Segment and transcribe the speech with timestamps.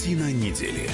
[0.00, 0.88] Картина недели.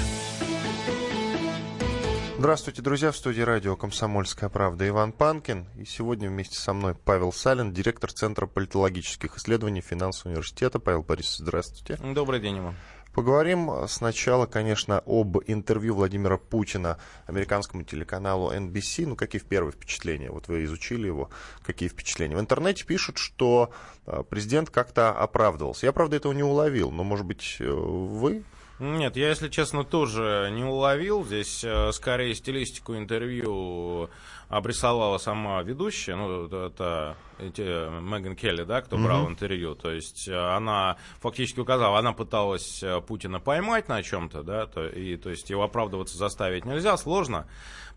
[2.39, 3.13] Здравствуйте, друзья.
[3.13, 5.69] В студии радио «Комсомольская правда» Иван Панкин.
[5.79, 10.81] И сегодня вместе со мной Павел Салин, директор Центра политологических исследований Финансового университета.
[10.81, 12.03] Павел Борисович, здравствуйте.
[12.15, 12.75] Добрый день, Иван.
[13.15, 19.07] Поговорим сначала, конечно, об интервью Владимира Путина американскому телеканалу NBC.
[19.07, 20.33] Ну, какие первые впечатления?
[20.33, 21.31] Вот вы изучили его.
[21.63, 22.37] Какие впечатления?
[22.37, 23.71] В интернете пишут, что
[24.05, 25.87] э, президент как-то оправдывался.
[25.87, 28.43] Я, правда, этого не уловил, но, может быть, э, вы
[28.79, 31.25] нет, я, если честно, тоже не уловил.
[31.25, 34.11] Здесь э, скорее стилистику интервью
[34.49, 37.63] обрисовала сама ведущая, ну, это эти,
[38.01, 39.31] Меган Келли, да, кто брал mm-hmm.
[39.31, 39.75] интервью.
[39.75, 44.87] То есть э, она фактически указала, она пыталась э, Путина поймать на чем-то, да, то,
[44.87, 47.47] и, то есть его оправдываться заставить нельзя, сложно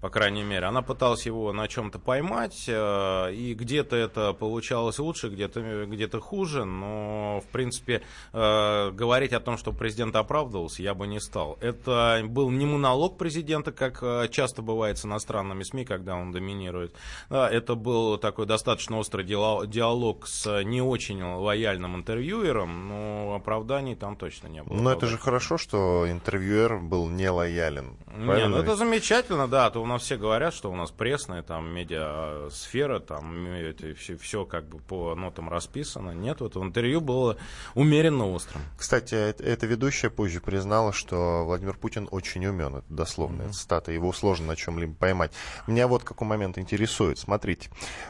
[0.01, 0.65] по крайней мере.
[0.65, 6.65] Она пыталась его на чем-то поймать, э, и где-то это получалось лучше, где-то где хуже,
[6.65, 8.01] но, в принципе,
[8.33, 11.57] э, говорить о том, что президент оправдывался, я бы не стал.
[11.61, 16.95] Это был не монолог президента, как э, часто бывает с иностранными СМИ, когда он доминирует.
[17.29, 24.47] Это был такой достаточно острый диалог с не очень лояльным интервьюером, но оправданий там точно
[24.47, 24.77] не было.
[24.77, 27.97] Но это же хорошо, что интервьюер был не лоялен.
[28.15, 32.99] Не, ну это замечательно, да, то нас все говорят, что у нас пресная, там, медиасфера,
[32.99, 36.11] там, это все, все как бы по нотам расписано.
[36.11, 37.37] Нет, вот в интервью было
[37.75, 38.61] умеренно острым.
[38.77, 42.77] Кстати, эта ведущая позже признала, что Владимир Путин очень умен.
[42.77, 43.53] Это дословная mm-hmm.
[43.53, 43.91] цитата.
[43.91, 45.31] Его сложно на чем-либо поймать.
[45.67, 47.19] Меня вот какой момент интересует.
[47.19, 47.69] Смотрите,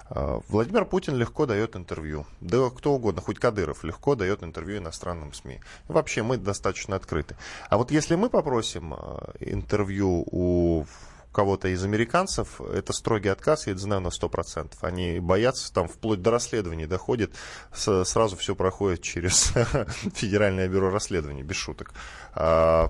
[0.09, 2.25] а, Владимир Путин легко дает интервью.
[2.41, 5.59] Да кто угодно, хоть Кадыров, легко дает интервью иностранным СМИ.
[5.87, 7.35] вообще мы достаточно открыты.
[7.69, 10.85] А вот если мы попросим а, интервью у
[11.31, 14.73] кого-то из американцев, это строгий отказ, я это знаю на 100%.
[14.81, 17.33] Они боятся, там вплоть до расследований доходит,
[17.73, 19.53] сразу все проходит через
[20.15, 21.93] Федеральное бюро расследований, без шуток.
[22.33, 22.89] А,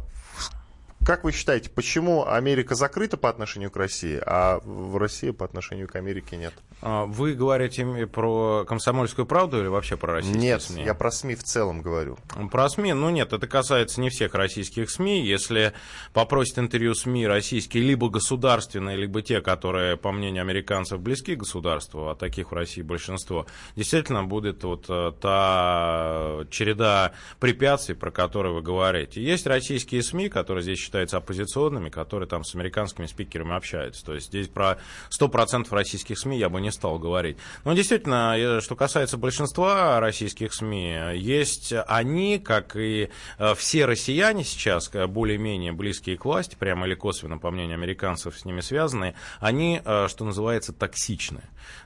[1.05, 5.87] как вы считаете, почему Америка закрыта по отношению к России, а в России по отношению
[5.87, 6.53] к Америке нет?
[6.81, 10.77] А, вы говорите про комсомольскую правду или вообще про российские нет, СМИ?
[10.77, 12.17] Нет, я про СМИ в целом говорю.
[12.51, 12.93] Про СМИ?
[12.93, 15.25] Ну нет, это касается не всех российских СМИ.
[15.25, 15.73] Если
[16.13, 22.07] попросит интервью СМИ российские, либо государственные, либо те, которые, по мнению американцев, близки к государству,
[22.07, 23.45] а таких в России большинство,
[23.75, 29.21] действительно будет вот э, та череда препятствий, про которые вы говорите.
[29.21, 34.05] Есть российские СМИ, которые здесь считаются оппозиционными, которые там с американскими спикерами общаются.
[34.05, 34.77] То есть здесь про
[35.09, 37.37] 100% российских СМИ я бы не стал говорить.
[37.63, 44.43] Но действительно, э, что касается большинства российских СМИ, есть они, как и э, все россияне
[44.43, 49.15] сейчас, э, более-менее близкие к власти, прямо или косвенно, по мнению американцев, с ними связанные,
[49.39, 51.41] они, что называется, токсичны.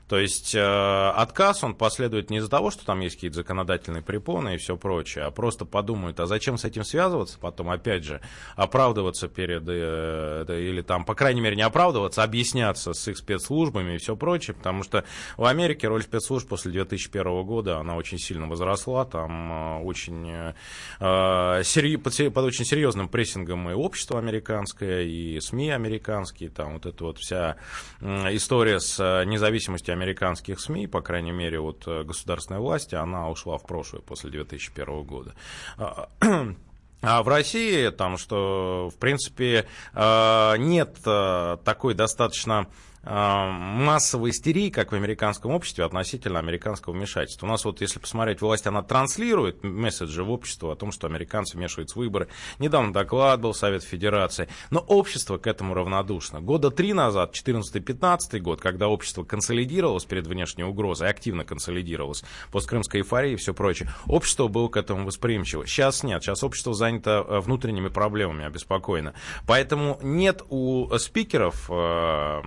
[0.08, 4.58] То есть отказ, он последует не из-за того, что там есть какие-то законодательные препоны и
[4.58, 8.20] все прочее, а просто подумают, а зачем с этим связываться, потом, опять же,
[8.54, 13.98] оправдываться перед, или там, по крайней мере, не оправдываться, а объясняться с их спецслужбами и
[13.98, 15.04] все прочее, потому что
[15.36, 20.54] в Америке роль спецслужб после 2001 года, она очень сильно возросла, там э, очень,
[21.00, 26.86] э, сери, под, под очень серьезным прессингом и общество американское, и СМИ американские, там вот
[26.86, 27.56] эта вот вся
[28.00, 33.58] история с э, независимостью американских СМИ, по крайней мере, от э, государственной власти, она ушла
[33.58, 35.34] в прошлое после 2001 года.
[35.76, 36.08] А,
[37.02, 42.66] а в России там, что, в принципе, нет такой достаточно
[43.04, 47.46] массовой истерии, как в американском обществе, относительно американского вмешательства.
[47.46, 51.56] У нас вот, если посмотреть, власть, она транслирует месседжи в общество о том, что американцы
[51.56, 52.28] вмешиваются в выборы.
[52.58, 54.48] Недавно доклад был Совет Федерации.
[54.70, 56.40] Но общество к этому равнодушно.
[56.40, 63.32] Года три назад, 14-15 год, когда общество консолидировалось перед внешней угрозой, активно консолидировалось, посткрымской эйфории
[63.32, 65.66] и все прочее, общество было к этому восприимчиво.
[65.66, 66.22] Сейчас нет.
[66.22, 69.14] Сейчас общество занято э, внутренними проблемами, обеспокоено.
[69.46, 72.40] Поэтому нет у спикеров э,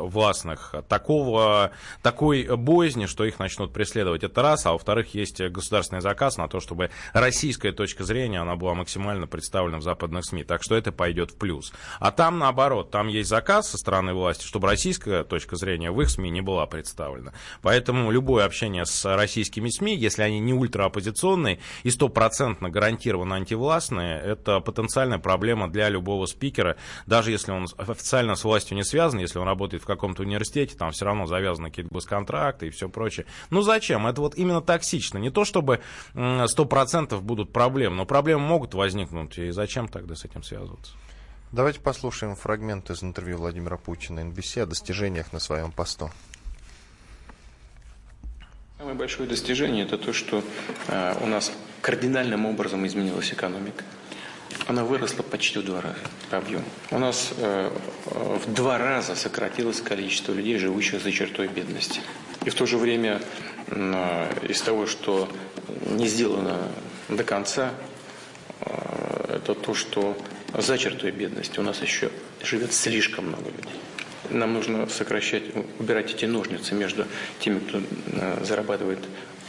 [0.00, 1.72] властных такого,
[2.02, 4.24] такой боязни, что их начнут преследовать.
[4.24, 4.66] Это раз.
[4.66, 9.78] А во-вторых, есть государственный заказ на то, чтобы российская точка зрения, она была максимально представлена
[9.78, 10.44] в западных СМИ.
[10.44, 11.72] Так что это пойдет в плюс.
[11.98, 16.10] А там наоборот, там есть заказ со стороны власти, чтобы российская точка зрения в их
[16.10, 17.32] СМИ не была представлена.
[17.62, 24.60] Поэтому любое общение с российскими СМИ, если они не ультраоппозиционные и стопроцентно гарантированно антивластные, это
[24.60, 26.76] потенциальная проблема для любого спикера,
[27.06, 30.90] даже если он официально с властью не связан, если он работает в каком-то университете, там
[30.92, 33.26] все равно завязаны какие-то госконтракты и все прочее.
[33.50, 34.06] Ну зачем?
[34.06, 35.18] Это вот именно токсично.
[35.18, 35.80] Не то чтобы
[36.14, 39.38] 100% будут проблемы, но проблемы могут возникнуть.
[39.38, 40.92] И зачем тогда с этим связываться?
[41.52, 46.10] Давайте послушаем фрагмент из интервью Владимира Путина NBC о достижениях на своем посту.
[48.78, 50.42] Самое большое достижение– это то, что
[50.88, 51.52] э, у нас
[51.82, 53.84] кардинальным образом изменилась экономика.
[54.66, 55.98] Она выросла почти в два раза
[56.30, 56.64] по объему.
[56.90, 57.70] У нас э,
[58.06, 62.00] в два раза сократилось количество людей, живущих за чертой бедности.
[62.44, 63.20] И в то же время
[63.66, 65.28] э, из того, что
[65.86, 66.58] не сделано
[67.08, 67.72] до конца,
[68.60, 70.16] э, это то, что
[70.56, 72.10] за чертой бедности у нас еще
[72.42, 73.80] живет слишком много людей.
[74.30, 75.42] Нам нужно сокращать,
[75.78, 77.06] убирать эти ножницы между
[77.40, 79.00] теми, кто э, зарабатывает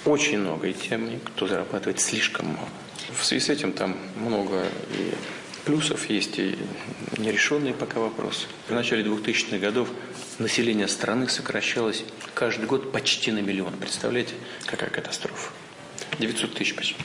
[0.06, 2.70] очень много, и теми, кто зарабатывает слишком мало.
[3.14, 5.14] В связи с этим там много и
[5.66, 6.58] плюсов есть, и
[7.18, 8.48] нерешенные пока вопросы.
[8.68, 9.90] В начале 2000-х годов
[10.40, 12.04] население страны сокращалось
[12.34, 13.74] каждый год почти на миллион.
[13.74, 14.34] Представляете,
[14.66, 15.52] какая катастрофа?
[16.20, 16.96] 900 тысяч почти.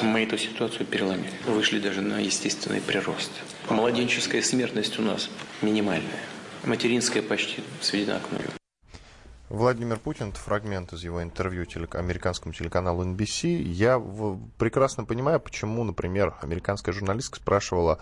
[0.00, 1.32] Мы эту ситуацию переломили.
[1.46, 3.30] Вышли даже на естественный прирост.
[3.68, 5.28] Младенческая смертность у нас
[5.60, 6.22] минимальная.
[6.64, 8.61] Материнская почти сведена к нулю.
[9.52, 11.94] Владимир Путин, это фрагмент из его интервью телек...
[11.96, 13.48] американскому телеканалу NBC.
[13.60, 14.40] Я в...
[14.56, 17.98] прекрасно понимаю, почему, например, американская журналистка спрашивала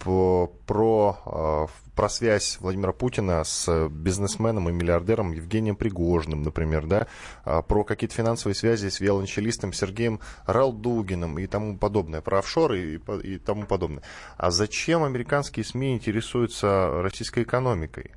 [0.00, 7.06] по, про, э, про связь Владимира Путина с бизнесменом и миллиардером Евгением Пригожным, например, да,
[7.44, 13.00] э, про какие-то финансовые связи с виолончелистом Сергеем Ралдугиным и тому подобное, про офшоры и,
[13.22, 14.02] и тому подобное.
[14.36, 18.10] А зачем американские СМИ интересуются российской экономикой?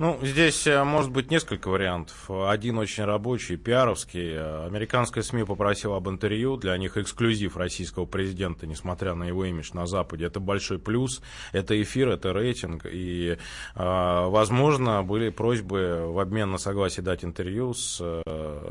[0.00, 2.30] Ну, здесь э, может быть несколько вариантов.
[2.30, 4.64] Один очень рабочий, пиаровский.
[4.64, 6.56] Американская СМИ попросила об интервью.
[6.56, 10.24] Для них эксклюзив российского президента, несмотря на его имидж на Западе.
[10.24, 11.20] Это большой плюс.
[11.52, 12.86] Это эфир, это рейтинг.
[12.90, 13.36] И, э,
[13.74, 18.22] возможно, были просьбы в обмен на согласие дать интервью с э,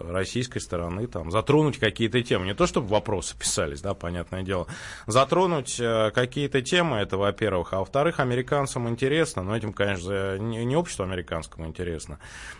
[0.09, 2.47] российской стороны, там, затронуть какие-то темы.
[2.47, 4.65] Не то, чтобы вопросы писались, да, понятное дело.
[5.05, 7.73] Затронуть какие-то темы, это во-первых.
[7.73, 12.19] А во-вторых, американцам интересно, но этим, конечно, не общество американцев, американскому интересно,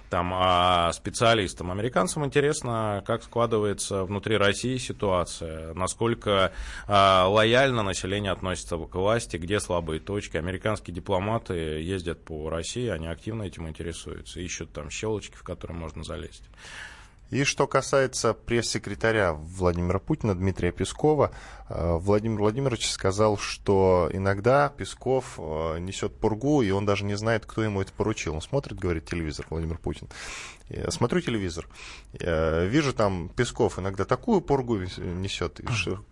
[0.09, 1.71] там, а специалистам.
[1.71, 6.51] Американцам интересно, как складывается внутри России ситуация, насколько
[6.88, 10.38] а, лояльно население относится к власти, где слабые точки.
[10.38, 16.03] Американские дипломаты ездят по России, они активно этим интересуются, ищут там щелочки, в которые можно
[16.03, 16.44] залезть.
[17.29, 21.31] И что касается пресс-секретаря Владимира Путина Дмитрия Пескова,
[21.69, 27.63] Владимир Владимирович сказал, что иногда Песков э, несет пургу, и он даже не знает, кто
[27.63, 28.36] ему это поручил.
[28.36, 30.07] Он смотрит, говорит, телевизор Владимир Путин.
[30.69, 31.68] Я смотрю телевизор,
[32.13, 35.60] вижу там Песков иногда такую пургу несет.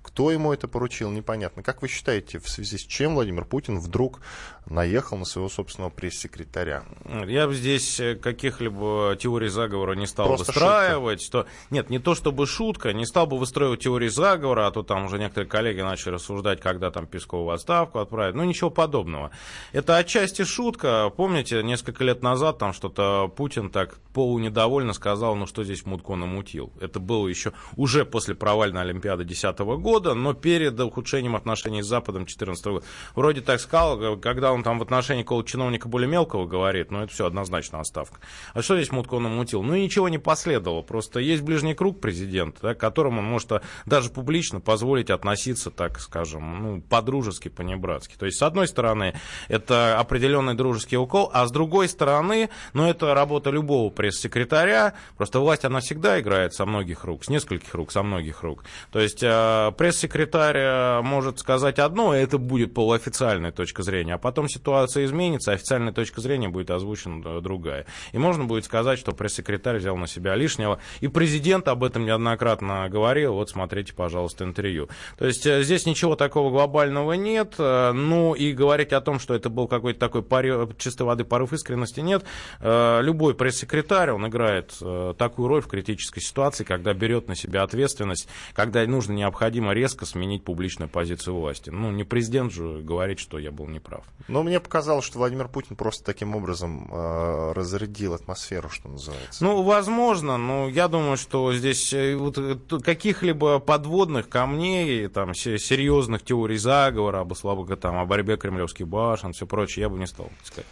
[0.01, 1.61] Кто ему это поручил, непонятно.
[1.61, 4.19] Как вы считаете, в связи с чем Владимир Путин вдруг
[4.65, 6.83] наехал на своего собственного пресс-секретаря?
[7.27, 11.21] Я бы здесь э, каких-либо теорий заговора не стал Просто выстраивать.
[11.21, 11.45] Что...
[11.69, 15.19] Нет, не то чтобы шутка, не стал бы выстраивать теории заговора, а то там уже
[15.19, 18.35] некоторые коллеги начали рассуждать, когда там Пескову в отставку отправить.
[18.35, 19.31] Ну, ничего подобного.
[19.71, 21.11] Это отчасти шутка.
[21.15, 26.15] Помните, несколько лет назад там что-то Путин так полу недовольно сказал, ну что здесь Мутко
[26.15, 26.73] намутил.
[26.81, 32.23] Это было еще уже после провальной Олимпиады 2010 года, но перед ухудшением отношений с Западом
[32.23, 32.85] 2014 года.
[33.15, 37.13] Вроде так сказал, когда он там в отношении какого-то чиновника более мелкого говорит, ну это
[37.13, 38.19] все однозначно отставка.
[38.53, 39.61] А что здесь Мутко намутил?
[39.61, 43.51] Ну ничего не последовало, просто есть ближний круг президента, да, которому он может
[43.85, 45.36] даже публично позволить относиться,
[45.71, 48.15] так скажем, ну, по-дружески, по-небратски.
[48.17, 49.13] То есть, с одной стороны,
[49.47, 54.93] это определенный дружеский укол, а с другой стороны, ну, это работа любого пресс-секретаря, секретаря.
[55.17, 58.63] Просто власть, она всегда играет со многих рук, с нескольких рук, со многих рук.
[58.91, 64.17] То есть э, пресс-секретарь э, может сказать одно, и это будет полуофициальная точка зрения, а
[64.17, 67.85] потом ситуация изменится, официальная точка зрения будет озвучена другая.
[68.11, 70.79] И можно будет сказать, что пресс-секретарь взял на себя лишнего.
[71.01, 73.33] И президент об этом неоднократно говорил.
[73.33, 74.89] Вот смотрите, пожалуйста, интервью.
[75.17, 77.55] То есть э, здесь ничего такого глобального нет.
[77.57, 81.99] Ну и говорить о том, что это был какой-то такой порыв, чистой воды порыв искренности,
[81.99, 82.23] нет.
[82.61, 88.27] Любой пресс-секретарь, он играет э, такую роль в критической ситуации, когда берет на себя ответственность,
[88.53, 91.69] когда нужно необходимо резко сменить публичную позицию власти.
[91.69, 94.03] Ну, не президент же говорит, что я был неправ.
[94.27, 99.43] Но мне показалось, что Владимир Путин просто таким образом э, разрядил атмосферу, что называется.
[99.43, 106.21] Ну, возможно, но я думаю, что здесь э, вот, э, каких-либо подводных камней, там, серьезных
[106.21, 107.33] теорий заговора, об,
[107.79, 110.67] там, о борьбе кремлевских башен, все прочее, я бы не стал сказать.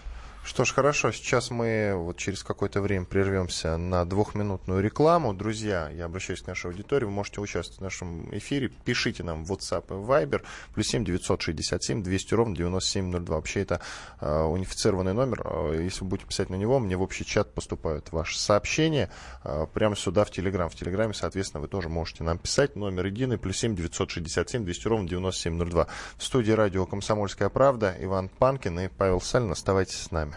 [0.45, 1.11] Что ж, хорошо.
[1.11, 5.33] Сейчас мы вот через какое-то время прервемся на двухминутную рекламу.
[5.33, 7.05] Друзья, я обращаюсь к нашей аудитории.
[7.05, 8.69] Вы можете участвовать в нашем эфире.
[8.85, 10.43] Пишите нам в WhatsApp и Viber.
[10.75, 13.35] Плюс 7 967 200 ровно 9702.
[13.35, 13.81] Вообще это
[14.21, 15.41] э, унифицированный номер.
[15.45, 19.09] Э, если вы будете писать на него, мне в общий чат поступают ваши сообщения.
[19.43, 20.69] Э, прямо сюда в Телеграм.
[20.69, 22.75] В Телеграме, соответственно, вы тоже можете нам писать.
[22.75, 23.39] Номер единый.
[23.39, 25.87] Плюс 7 967 200 ровно 9702.
[26.17, 29.51] В студии радио «Комсомольская правда» Иван Панкин и Павел Салин.
[29.51, 30.34] Оставайтесь с нами.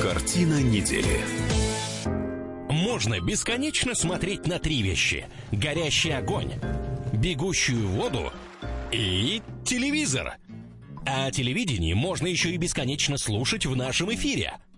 [0.00, 1.20] Картина недели.
[2.68, 5.26] можно бесконечно смотреть на три вещи.
[5.52, 6.52] Горящий огонь,
[7.12, 8.32] бегущую воду
[8.92, 10.34] и телевизор.
[11.06, 14.54] А телевидение можно еще и бесконечно слушать в нашем эфире.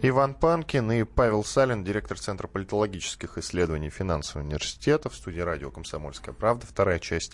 [0.00, 6.32] Иван Панкин и Павел Салин, директор Центра политологических исследований финансового университета в студии радио «Комсомольская
[6.32, 6.66] правда».
[6.68, 7.32] Вторая часть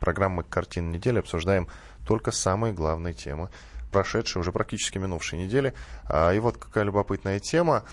[0.00, 1.18] программы «Картина недели».
[1.18, 1.68] Обсуждаем
[2.06, 3.50] только самые главные темы
[3.96, 5.72] прошедшей, уже практически минувшей недели.
[6.04, 7.84] А, и вот какая любопытная тема.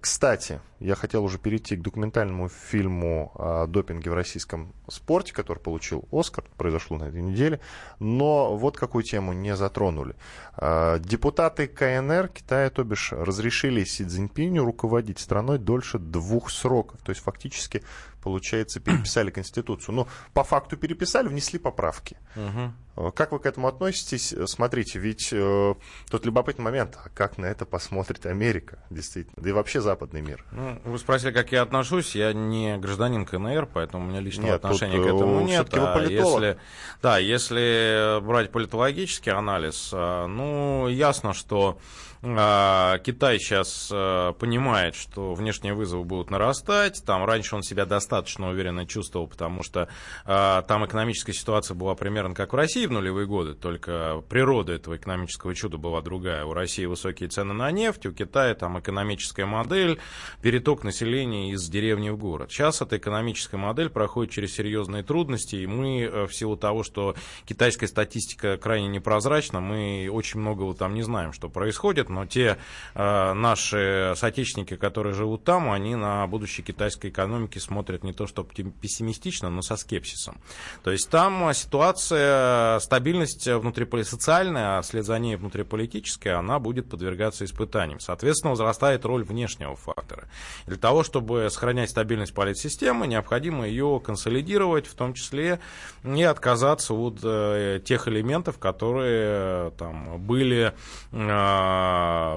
[0.00, 6.08] Кстати, я хотел уже перейти к документальному фильму о допинге в российском спорте, который получил
[6.10, 7.60] Оскар, произошло на этой неделе,
[8.00, 10.16] но вот какую тему не затронули.
[10.56, 17.10] А, депутаты КНР Китая, то бишь, разрешили Си Цзиньпиню руководить страной дольше двух сроков, то
[17.10, 17.84] есть фактически
[18.22, 19.94] получается, переписали Конституцию.
[19.94, 22.16] Но по факту переписали, внесли поправки.
[22.36, 23.12] Угу.
[23.12, 24.34] Как вы к этому относитесь?
[24.46, 25.74] Смотрите, ведь э,
[26.10, 30.44] тот любопытный момент, а как на это посмотрит Америка, действительно, да и вообще западный мир.
[30.52, 32.14] Ну, вы спросили, как я отношусь.
[32.14, 35.72] Я не гражданин КНР, поэтому у меня личного нет, отношения тут, к этому нет.
[35.72, 36.58] А если,
[37.02, 41.78] да, если брать политологический анализ, ну, ясно, что
[42.22, 47.02] Китай сейчас а, понимает, что внешние вызовы будут нарастать.
[47.04, 49.88] Там раньше он себя достаточно уверенно чувствовал, потому что
[50.24, 54.96] а, там экономическая ситуация была примерно как в России в нулевые годы, только природа этого
[54.96, 56.44] экономического чуда была другая.
[56.44, 59.98] У России высокие цены на нефть, у Китая там экономическая модель,
[60.42, 62.52] переток населения из деревни в город.
[62.52, 67.16] Сейчас эта экономическая модель проходит через серьезные трудности, и мы э, в силу того, что
[67.46, 72.58] китайская статистика крайне непрозрачна, мы очень многого там не знаем, что происходит но те
[72.94, 78.44] э, наши соотечественники, которые живут там, они на будущее китайской экономики смотрят не то что
[78.44, 80.40] пессимистично, но со скепсисом.
[80.82, 88.00] То есть там ситуация, стабильность внутрисоциальная, а вслед за ней внутриполитическая, она будет подвергаться испытаниям.
[88.00, 90.28] Соответственно, возрастает роль внешнего фактора.
[90.66, 95.60] Для того, чтобы сохранять стабильность политсистемы, необходимо ее консолидировать, в том числе
[96.04, 100.72] и отказаться от э, тех элементов, которые э, там были
[101.12, 101.16] э,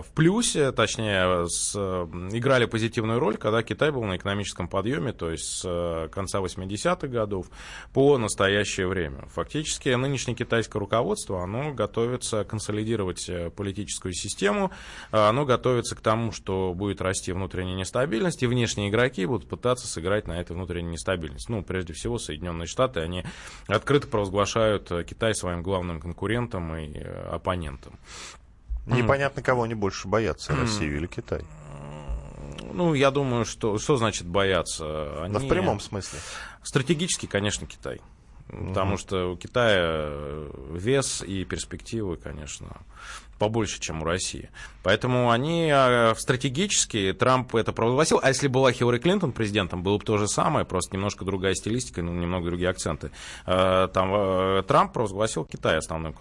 [0.01, 5.45] в плюсе, точнее, с, играли позитивную роль, когда Китай был на экономическом подъеме, то есть
[5.45, 7.47] с э, конца 80-х годов
[7.93, 9.25] по настоящее время.
[9.27, 14.71] Фактически нынешнее китайское руководство, оно готовится консолидировать э, политическую систему,
[15.11, 20.27] оно готовится к тому, что будет расти внутренняя нестабильность, и внешние игроки будут пытаться сыграть
[20.27, 21.51] на этой внутренней нестабильности.
[21.51, 23.23] Ну, прежде всего, Соединенные Штаты, они
[23.67, 27.99] открыто провозглашают э, Китай своим главным конкурентом и оппонентом.
[28.85, 31.41] Непонятно, кого они больше боятся, Россию или Китай.
[32.73, 33.77] Ну, я думаю, что...
[33.77, 35.23] Что значит бояться?
[35.23, 35.33] Они...
[35.33, 36.19] Да в прямом смысле.
[36.61, 38.01] Стратегически, конечно, Китай.
[38.47, 40.11] Потому что у Китая
[40.71, 42.81] вес и перспективы, конечно,
[43.37, 44.49] побольше, чем у России.
[44.83, 50.03] Поэтому они а, стратегически, Трамп это провозгласил, а если была Хиллари Клинтон президентом, было бы
[50.03, 53.11] то же самое, просто немножко другая стилистика, ну, немного другие акценты.
[53.45, 56.13] А, там а, Трамп провозгласил Китай основным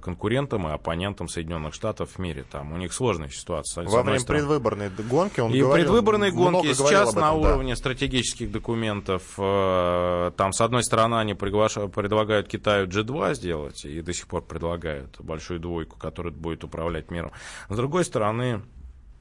[0.00, 2.44] конкурентом и оппонентом Соединенных Штатов в мире.
[2.50, 3.84] Там у них сложная ситуация.
[3.86, 7.76] Во время предвыборной гонки он и говорил, предвыборной гонки сейчас этом, на уровне да.
[7.76, 14.42] стратегических документов, там, с одной стороны, они предлагают Китаю G2 сделать, и до сих пор
[14.42, 17.32] предлагают большую двойку, которая будет будет управлять миром.
[17.68, 18.62] С другой стороны,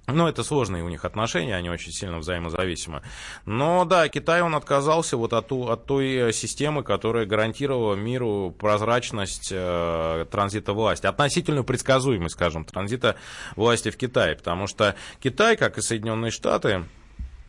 [0.07, 3.01] ну, это сложные у них отношения, они очень сильно взаимозависимы.
[3.45, 10.25] Но да, Китай, он отказался вот от, от той системы, которая гарантировала миру прозрачность э,
[10.29, 13.15] транзита власти, относительную предсказуемость, скажем, транзита
[13.55, 14.35] власти в Китае.
[14.35, 16.85] Потому что Китай, как и Соединенные Штаты,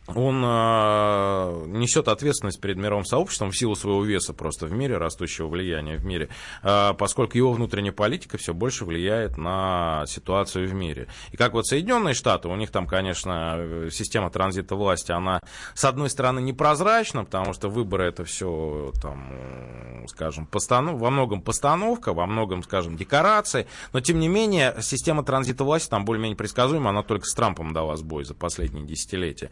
[0.07, 5.47] он э, несет ответственность перед мировым сообществом в силу своего веса просто в мире, растущего
[5.47, 6.29] влияния в мире,
[6.61, 11.07] э, поскольку его внутренняя политика все больше влияет на ситуацию в мире.
[11.31, 15.39] И как вот Соединенные Штаты, у них там, конечно, система транзита власти, она,
[15.73, 20.99] с одной стороны, непрозрачна, потому что выборы это все, там, скажем, постанов...
[20.99, 26.03] во многом постановка, во многом, скажем, декорации, но, тем не менее, система транзита власти там
[26.03, 29.49] более-менее предсказуема, она только с Трампом дала сбой за последние десятилетия.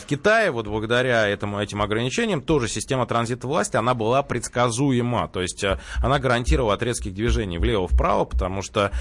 [0.00, 5.28] В Китае, вот благодаря этому, этим ограничениям, тоже система транзита власти, она была предсказуема.
[5.28, 5.64] То есть
[6.02, 8.92] она гарантировала от резких движений влево-вправо, потому что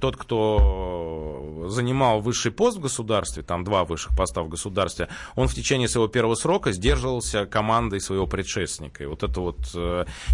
[0.00, 5.54] тот, кто занимал высший пост в государстве, там два высших поста в государстве, он в
[5.54, 9.04] течение своего первого срока сдерживался командой своего предшественника.
[9.04, 9.58] И вот это вот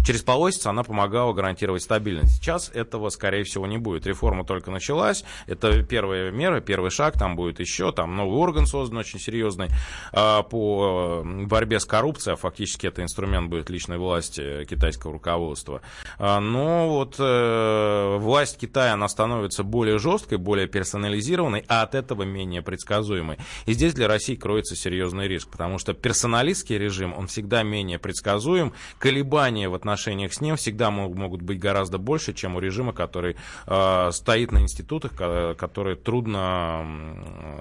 [0.05, 2.35] через полосица она помогала гарантировать стабильность.
[2.35, 4.05] Сейчас этого, скорее всего, не будет.
[4.05, 5.23] Реформа только началась.
[5.47, 7.17] Это первая мера, первый шаг.
[7.17, 12.33] Там будет еще, там новый орган создан очень серьезный а, по борьбе с коррупцией.
[12.33, 15.81] А фактически это инструмент будет личной власти китайского руководства.
[16.17, 22.23] А, но вот э, власть Китая, она становится более жесткой, более персонализированной, а от этого
[22.23, 23.37] менее предсказуемой.
[23.65, 28.73] И здесь для России кроется серьезный риск, потому что персоналистский режим, он всегда менее предсказуем.
[28.99, 33.35] Колебания в отношениях с ним всегда могут быть гораздо больше, чем у режима, который
[33.67, 35.11] э, стоит на институтах,
[35.57, 36.85] которые трудно,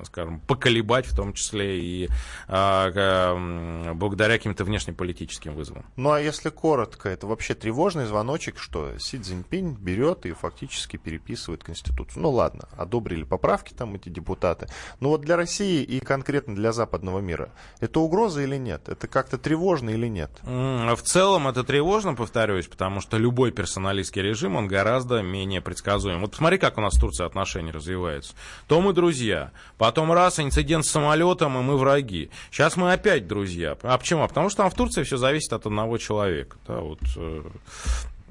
[0.04, 2.08] скажем, поколебать, в том числе и
[2.46, 5.84] благодаря каким-то внешнеполитическим вызовам.
[5.96, 11.64] Ну а если коротко, это вообще тревожный звоночек, что Си Цзиньпинь берет и фактически переписывает
[11.64, 12.22] Конституцию.
[12.22, 14.68] Ну ладно, одобрили поправки там эти депутаты.
[15.00, 18.88] Но вот для России и конкретно для западного мира, это угроза или нет?
[18.88, 20.30] Это как-то тревожно или нет?
[20.42, 26.20] В целом это тревожно, повторюсь, потому что любой персоналистский режим, он гораздо менее предсказуем.
[26.20, 28.34] Вот посмотри, как у нас в Турции отношения развиваются.
[28.66, 32.21] То мы друзья, потом раз, инцидент с самолетом, и мы враги.
[32.50, 33.76] Сейчас мы опять друзья.
[33.82, 34.26] А почему?
[34.26, 36.56] Потому что там в Турции все зависит от одного человека.
[36.66, 37.42] Да, вот, э,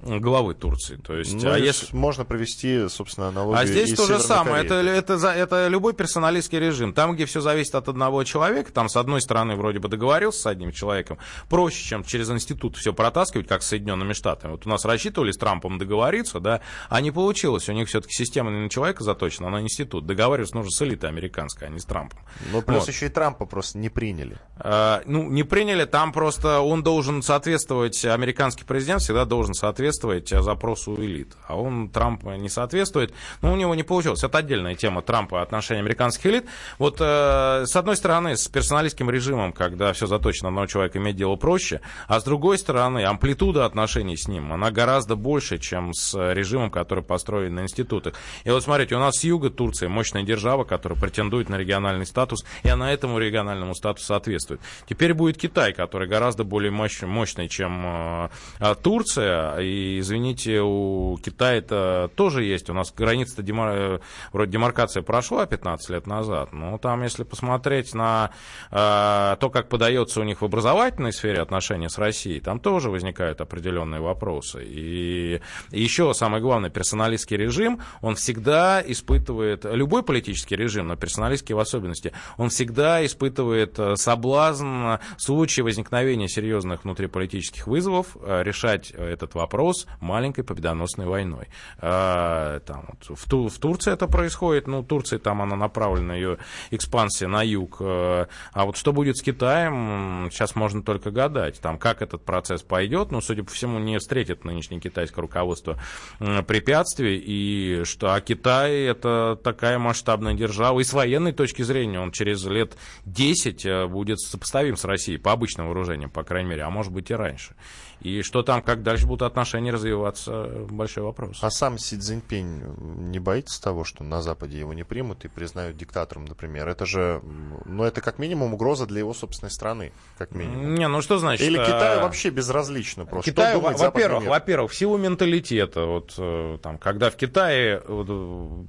[0.04, 0.96] главы Турции.
[0.96, 1.96] То есть, ну, а если...
[1.96, 4.64] Можно провести, собственно, аналогию А здесь то же самое.
[4.64, 6.94] Это, это, это, это любой персоналистский режим.
[6.94, 10.46] Там, где все зависит от одного человека, там, с одной стороны, вроде бы договорился с
[10.48, 11.18] одним человеком,
[11.50, 14.52] проще, чем через институт все протаскивать, как с Соединенными Штатами.
[14.52, 17.70] Вот у нас рассчитывали с Трампом договориться, да, а не получилось.
[17.70, 20.06] У них все-таки система не на человека заточена, а на институт.
[20.06, 22.20] Договариваться нужно с элитой американской, а не с Трампом.
[22.52, 22.90] Ну, плюс вот.
[22.90, 24.38] еще и Трампа просто не приняли.
[24.58, 30.30] А, ну, не приняли, там просто он должен соответствовать, американский президент всегда должен соответствовать соответствовать
[30.30, 31.36] запросу элит.
[31.48, 33.14] А он Трамп не соответствует.
[33.42, 34.24] Но у него не получилось.
[34.24, 36.46] Это отдельная тема Трампа отношения американских элит.
[36.78, 41.16] Вот э, с одной стороны, с персоналистским режимом, когда все заточено на одного человека, иметь
[41.16, 41.82] дело проще.
[42.08, 47.04] А с другой стороны, амплитуда отношений с ним, она гораздо больше, чем с режимом, который
[47.04, 48.16] построен на институтах.
[48.44, 52.46] И вот смотрите, у нас с юга Турции мощная держава, которая претендует на региональный статус,
[52.64, 54.62] и она этому региональному статусу соответствует.
[54.88, 62.10] Теперь будет Китай, который гораздо более мощный, чем э, Турция, и извините, у Китая это
[62.16, 62.70] тоже есть.
[62.70, 64.02] У нас граница-то демар...
[64.32, 66.54] вроде демаркация прошла 15 лет назад.
[66.54, 68.32] Но там, если посмотреть на
[68.72, 73.42] э, то, как подается у них в образовательной сфере отношения с Россией, там тоже возникают
[73.42, 74.64] определенные вопросы.
[74.66, 75.42] И
[75.72, 82.14] еще самое главное, персоналистский режим, он всегда испытывает, любой политический режим, но персоналистский в особенности,
[82.38, 89.71] он всегда испытывает э, соблазн в случае возникновения серьезных внутриполитических вызовов э, решать этот вопрос
[89.72, 91.48] вопрос маленькой победоносной войной.
[91.80, 96.38] А, там, вот, в, Ту, в Турции это происходит, ну, Турции там она направлена, ее
[96.72, 97.78] экспансия на юг.
[97.80, 101.60] А, а вот что будет с Китаем, сейчас можно только гадать.
[101.62, 105.80] Там, как этот процесс пойдет, ну, судя по всему, не встретит нынешнее китайское руководство
[106.20, 112.12] препятствий, и что, а Китай это такая масштабная держава, и с военной точки зрения он
[112.12, 116.70] через лет 10 э, будет сопоставим с Россией по обычным вооружениям, по крайней мере, а
[116.70, 117.56] может быть и раньше.
[118.02, 121.38] И что там, как дальше будут отношения развиваться, большой вопрос.
[121.42, 122.64] А сам Си Цзиньпинь
[123.12, 126.68] не боится того, что на Западе его не примут и признают диктатором, например?
[126.68, 127.22] Это же,
[127.66, 130.74] ну, это как минимум угроза для его собственной страны, как минимум.
[130.74, 131.46] Не, ну что значит?
[131.46, 132.04] Или Китаю а...
[132.04, 133.30] вообще безразлично просто?
[133.30, 137.84] Китаю, во-первых, во-первых, в силу менталитета, вот э, там, когда в Китае,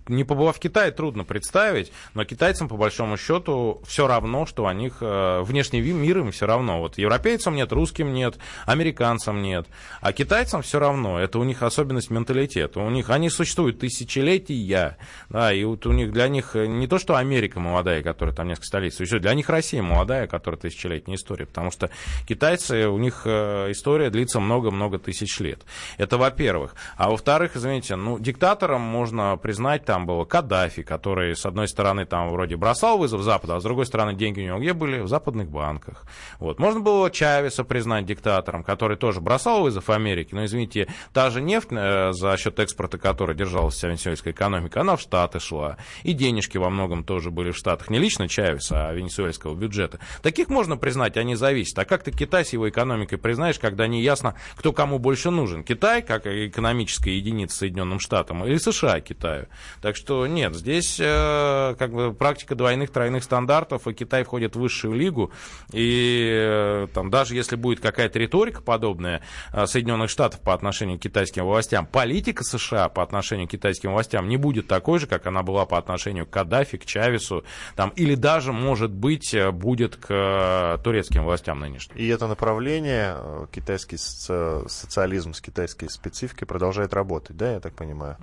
[0.08, 4.74] не побывав в Китае, трудно представить, но китайцам, по большому счету, все равно, что о
[4.74, 6.80] них, э, внешний мир им все равно.
[6.80, 9.66] Вот европейцам нет, русским нет, американцам американцам нет.
[10.00, 12.80] А китайцам все равно, это у них особенность менталитета.
[12.80, 14.96] У них, они существуют тысячелетия,
[15.28, 18.66] да, и вот у них, для них не то, что Америка молодая, которая там несколько
[18.66, 21.90] столетий существует, для них Россия молодая, которая тысячелетняя история, потому что
[22.26, 25.62] китайцы, у них э, история длится много-много тысяч лет.
[25.98, 26.74] Это во-первых.
[26.96, 32.30] А во-вторых, извините, ну, диктатором можно признать, там был Каддафи, который, с одной стороны, там
[32.30, 35.00] вроде бросал вызов Западу, а с другой стороны, деньги у него где были?
[35.00, 36.04] В западных банках.
[36.38, 36.58] Вот.
[36.58, 41.68] Можно было Чавеса признать диктатором, который тоже бросал вызов Америке, но, извините, та же нефть,
[41.70, 45.76] э, за счет экспорта которой держалась вся венесуэльская экономика, она в Штаты шла.
[46.02, 47.90] И денежки во многом тоже были в Штатах.
[47.90, 49.98] Не лично Чавеса, а венесуэльского бюджета.
[50.22, 51.78] Таких можно признать, они зависят.
[51.78, 55.64] А как ты Китай с его экономикой признаешь, когда не ясно, кто кому больше нужен?
[55.64, 59.46] Китай, как экономическая единица Соединенным Штатам, или США Китаю?
[59.80, 64.60] Так что нет, здесь э, как бы практика двойных, тройных стандартов, и Китай входит в
[64.60, 65.32] высшую лигу.
[65.72, 71.02] И э, там, даже если будет какая-то риторика подобная э, Соединенных Штатов по отношению к
[71.02, 75.42] китайским властям, политика США по отношению к китайским властям не будет такой же, как она
[75.42, 77.44] была по отношению к Каддафи, к Чавесу,
[77.76, 81.96] там, или даже, может быть, э, будет к э, турецким властям нынешним.
[81.96, 83.16] И это направление,
[83.52, 88.16] китайский социализм с китайской спецификой продолжает работать, да, я так понимаю?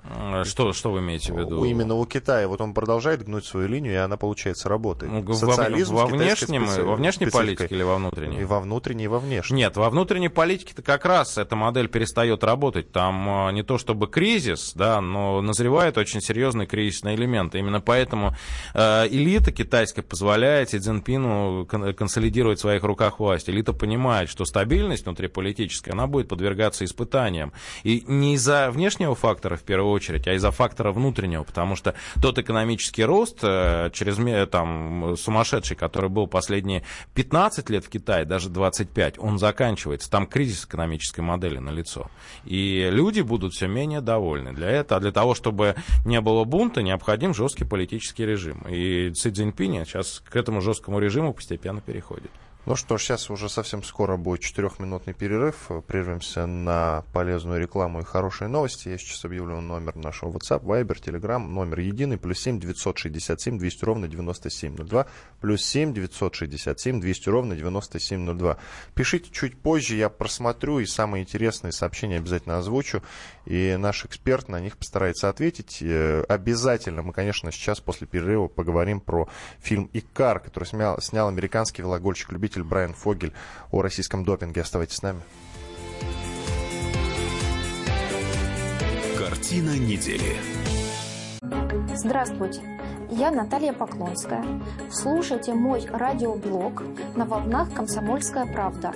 [0.44, 1.64] Что, что вы имеете в виду?
[1.64, 2.48] Именно у Китая.
[2.48, 5.12] Вот он продолжает гнуть свою линию, и она, получается, работает.
[5.12, 6.82] Ну, Социализм во, во, внешнем, специ...
[6.82, 8.40] во внешней политике или во внутренней?
[8.40, 9.56] И во внутренней, и во внешней.
[9.56, 10.28] Нет, во внутренней
[10.70, 12.92] политике-то как раз эта модель перестает работать.
[12.92, 17.54] Там не то чтобы кризис, да, но назревает очень серьезный кризисный элемент.
[17.54, 18.34] Именно поэтому
[18.74, 23.48] э, элита китайская позволяет Си Цзиньпину консолидировать в своих руках власть.
[23.50, 27.52] Элита понимает, что стабильность внутриполитическая, она будет подвергаться испытаниям.
[27.84, 32.38] И не из-за внешнего фактора в первую очередь, а из-за фактора внутреннего, потому что тот
[32.38, 34.16] экономический рост, э, через,
[34.50, 36.82] там, сумасшедший, который был последние
[37.14, 40.10] 15 лет в Китае, даже 25, он заканчивается.
[40.10, 42.10] Там кризис экономической модели на лицо.
[42.44, 44.52] И люди будут все менее довольны.
[44.52, 48.64] Для этого, а для того, чтобы не было бунта, необходим жесткий политический режим.
[48.68, 52.30] И Си Цзиньпинь сейчас к этому жесткому режиму постепенно переходит.
[52.66, 55.70] Ну что ж, сейчас уже совсем скоро будет четырехминутный перерыв.
[55.86, 58.90] Прервемся на полезную рекламу и хорошие новости.
[58.90, 61.38] Я сейчас объявлю номер нашего WhatsApp, Viber, Telegram.
[61.38, 65.06] Номер единый, плюс 7 967 200 ровно 9702.
[65.40, 68.58] Плюс 7 967 200 ровно 9702.
[68.94, 73.02] Пишите чуть позже, я просмотрю и самые интересные сообщения обязательно озвучу.
[73.46, 75.78] И наш эксперт на них постарается ответить.
[75.80, 81.80] Э, обязательно мы, конечно, сейчас после перерыва поговорим про фильм «Икар», который снял, снял американский
[81.80, 83.32] велогольщик-любитель любитель Брайан Фогель
[83.70, 84.62] о российском допинге.
[84.62, 85.20] Оставайтесь с нами.
[89.18, 90.36] Картина недели.
[91.94, 92.60] Здравствуйте,
[93.10, 94.44] я Наталья Поклонская.
[94.90, 96.82] Слушайте мой радиоблог
[97.16, 98.92] на волнах «Комсомольская правда».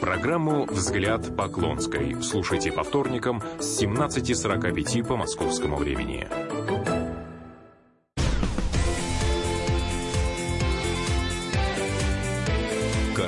[0.00, 6.28] Программу «Взгляд Поклонской» слушайте по вторникам с 17.45 по московскому времени.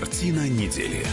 [0.01, 1.05] Картина недели.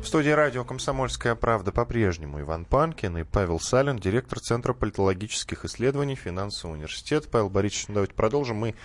[0.00, 6.14] В студии радио «Комсомольская правда» по-прежнему Иван Панкин и Павел Салин, директор Центра политологических исследований
[6.14, 7.28] Финансового университета.
[7.28, 8.58] Павел Борисович, ну, давайте продолжим.
[8.58, 8.76] Мы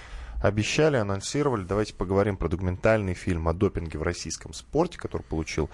[0.42, 1.64] обещали, анонсировали.
[1.64, 5.70] Давайте поговорим про документальный фильм о допинге в российском спорте, который получил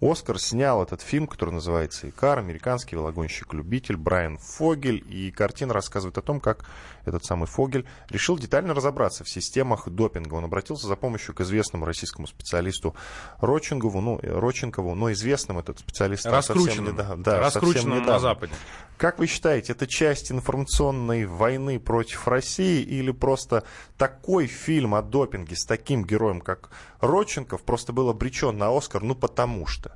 [0.00, 6.22] Оскар снял этот фильм, который называется «Икар», американский велогонщик-любитель Брайан Фогель, и картина рассказывает о
[6.22, 6.64] том, как
[7.04, 10.34] этот самый Фогель решил детально разобраться в системах допинга.
[10.34, 12.94] Он обратился за помощью к известному российскому специалисту
[13.40, 18.52] Роченкову, ну, Роченкову, но известным этот специалист раскрученным, совсем, да, раскрученным на Западе.
[18.98, 23.64] Как вы считаете, это часть информационной войны против России или просто
[23.96, 29.14] такой фильм о допинге с таким героем, как Родченков, просто был обречен на Оскар, ну
[29.14, 29.87] потому что?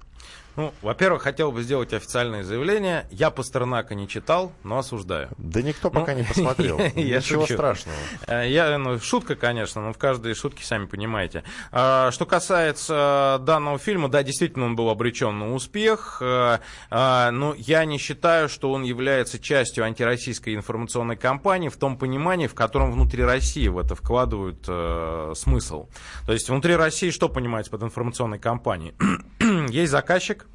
[0.56, 3.06] Ну, во-первых, хотел бы сделать официальное заявление.
[3.10, 5.28] Я Пастернака не читал, но осуждаю.
[5.38, 6.78] Да никто пока ну, не посмотрел.
[6.94, 7.96] Ничего страшного.
[8.26, 11.42] Э, я, ну, шутка, конечно, но в каждой шутке, сами понимаете.
[11.70, 16.18] А, что касается данного фильма, да, действительно, он был обречен на успех.
[16.20, 16.58] Э,
[16.90, 22.46] а, но я не считаю, что он является частью антироссийской информационной кампании в том понимании,
[22.46, 25.88] в котором внутри России в это вкладывают э, смысл.
[26.26, 28.94] То есть внутри России что понимается под информационной кампанией?
[29.66, 30.46] Есть заказчик,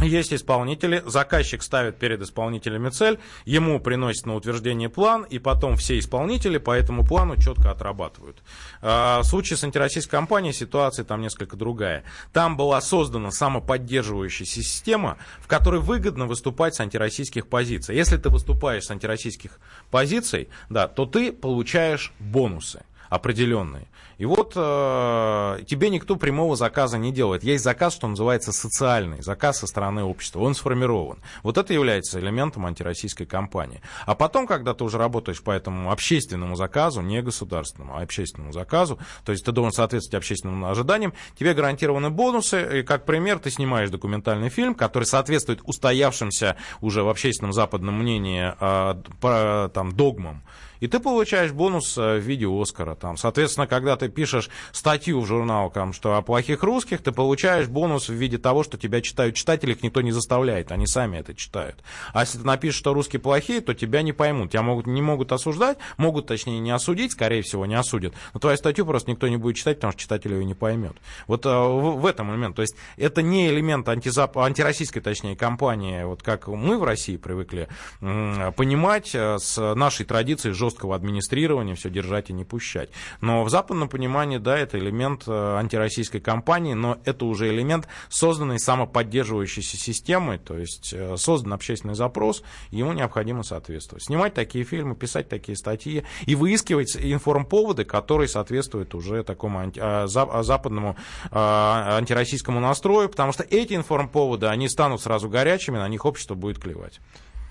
[0.00, 5.98] есть исполнители, заказчик ставит перед исполнителями цель, ему приносит на утверждение план, и потом все
[5.98, 8.42] исполнители по этому плану четко отрабатывают.
[8.80, 12.04] А, в случае с антироссийской компанией ситуация там несколько другая.
[12.32, 17.94] Там была создана самоподдерживающаяся система, в которой выгодно выступать с антироссийских позиций.
[17.94, 23.88] Если ты выступаешь с антироссийских позиций, да, то ты получаешь бонусы определенные.
[24.16, 27.44] И вот э, тебе никто прямого заказа не делает.
[27.44, 30.40] Есть заказ, что называется социальный, заказ со стороны общества.
[30.40, 31.18] Он сформирован.
[31.42, 33.82] Вот это является элементом антироссийской кампании.
[34.06, 38.98] А потом, когда ты уже работаешь по этому общественному заказу, не государственному, а общественному заказу,
[39.26, 42.80] то есть ты должен соответствовать общественным ожиданиям, тебе гарантированы бонусы.
[42.80, 48.54] И как пример, ты снимаешь документальный фильм, который соответствует устоявшимся уже в общественном западном мнении
[48.58, 50.42] э, по, там, догмам
[50.82, 52.96] И ты получаешь бонус э, в виде Оскара.
[52.96, 53.16] Там.
[53.16, 58.08] Соответственно, когда ты пишешь статью в журнал, там, что о плохих русских, ты получаешь бонус
[58.08, 61.76] в виде того, что тебя читают читатели, их никто не заставляет, они сами это читают.
[62.12, 64.50] А если ты напишешь, что русские плохие, то тебя не поймут.
[64.50, 68.14] Тебя могут, не могут осуждать, могут, точнее, не осудить, скорее всего, не осудят.
[68.34, 70.96] Но твою статью просто никто не будет читать, потому что читатель ее не поймет.
[71.28, 72.56] Вот а, в, этом момент.
[72.56, 74.36] То есть это не элемент антизап...
[74.36, 77.68] антироссийской, точнее, кампании, вот как мы в России привыкли
[78.00, 82.88] понимать э, с нашей традицией жесткого администрирования, все держать и не пущать.
[83.20, 88.58] Но в западном понимании, да, это элемент э, антироссийской кампании, но это уже элемент созданной
[88.58, 94.04] самоподдерживающейся системой, то есть э, создан общественный запрос, ему необходимо соответствовать.
[94.04, 100.06] Снимать такие фильмы, писать такие статьи и выискивать информповоды, которые соответствуют уже такому анти, а,
[100.06, 100.96] западному
[101.30, 107.00] антироссийскому настрою, потому что эти информповоды, они станут сразу горячими, на них общество будет клевать.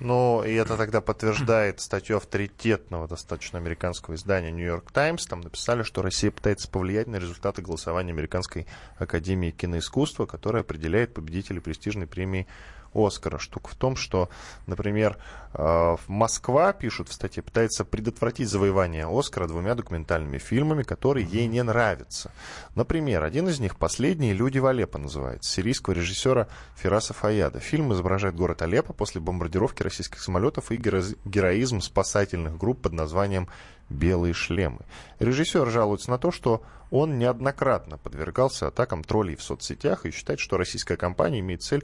[0.03, 5.27] Ну, и это тогда подтверждает статью авторитетного достаточно американского издания New York Times.
[5.27, 8.65] Там написали, что Россия пытается повлиять на результаты голосования Американской
[8.97, 12.47] Академии киноискусства, которая определяет победителей престижной премии
[12.93, 13.37] Оскара.
[13.37, 14.29] Штука в том, что,
[14.67, 15.17] например,
[15.53, 21.63] э, Москва, пишут в статье, пытается предотвратить завоевание Оскара двумя документальными фильмами, которые ей не
[21.63, 22.31] нравятся.
[22.75, 27.59] Например, один из них «Последние люди в Алеппо» называется, сирийского режиссера Фираса Фаяда.
[27.59, 33.47] Фильм изображает город Алеппо после бомбардировки российских самолетов и героизм спасательных групп под названием
[33.91, 34.79] белые шлемы.
[35.19, 40.57] Режиссер жалуется на то, что он неоднократно подвергался атакам троллей в соцсетях и считает, что
[40.57, 41.83] российская компания имеет цель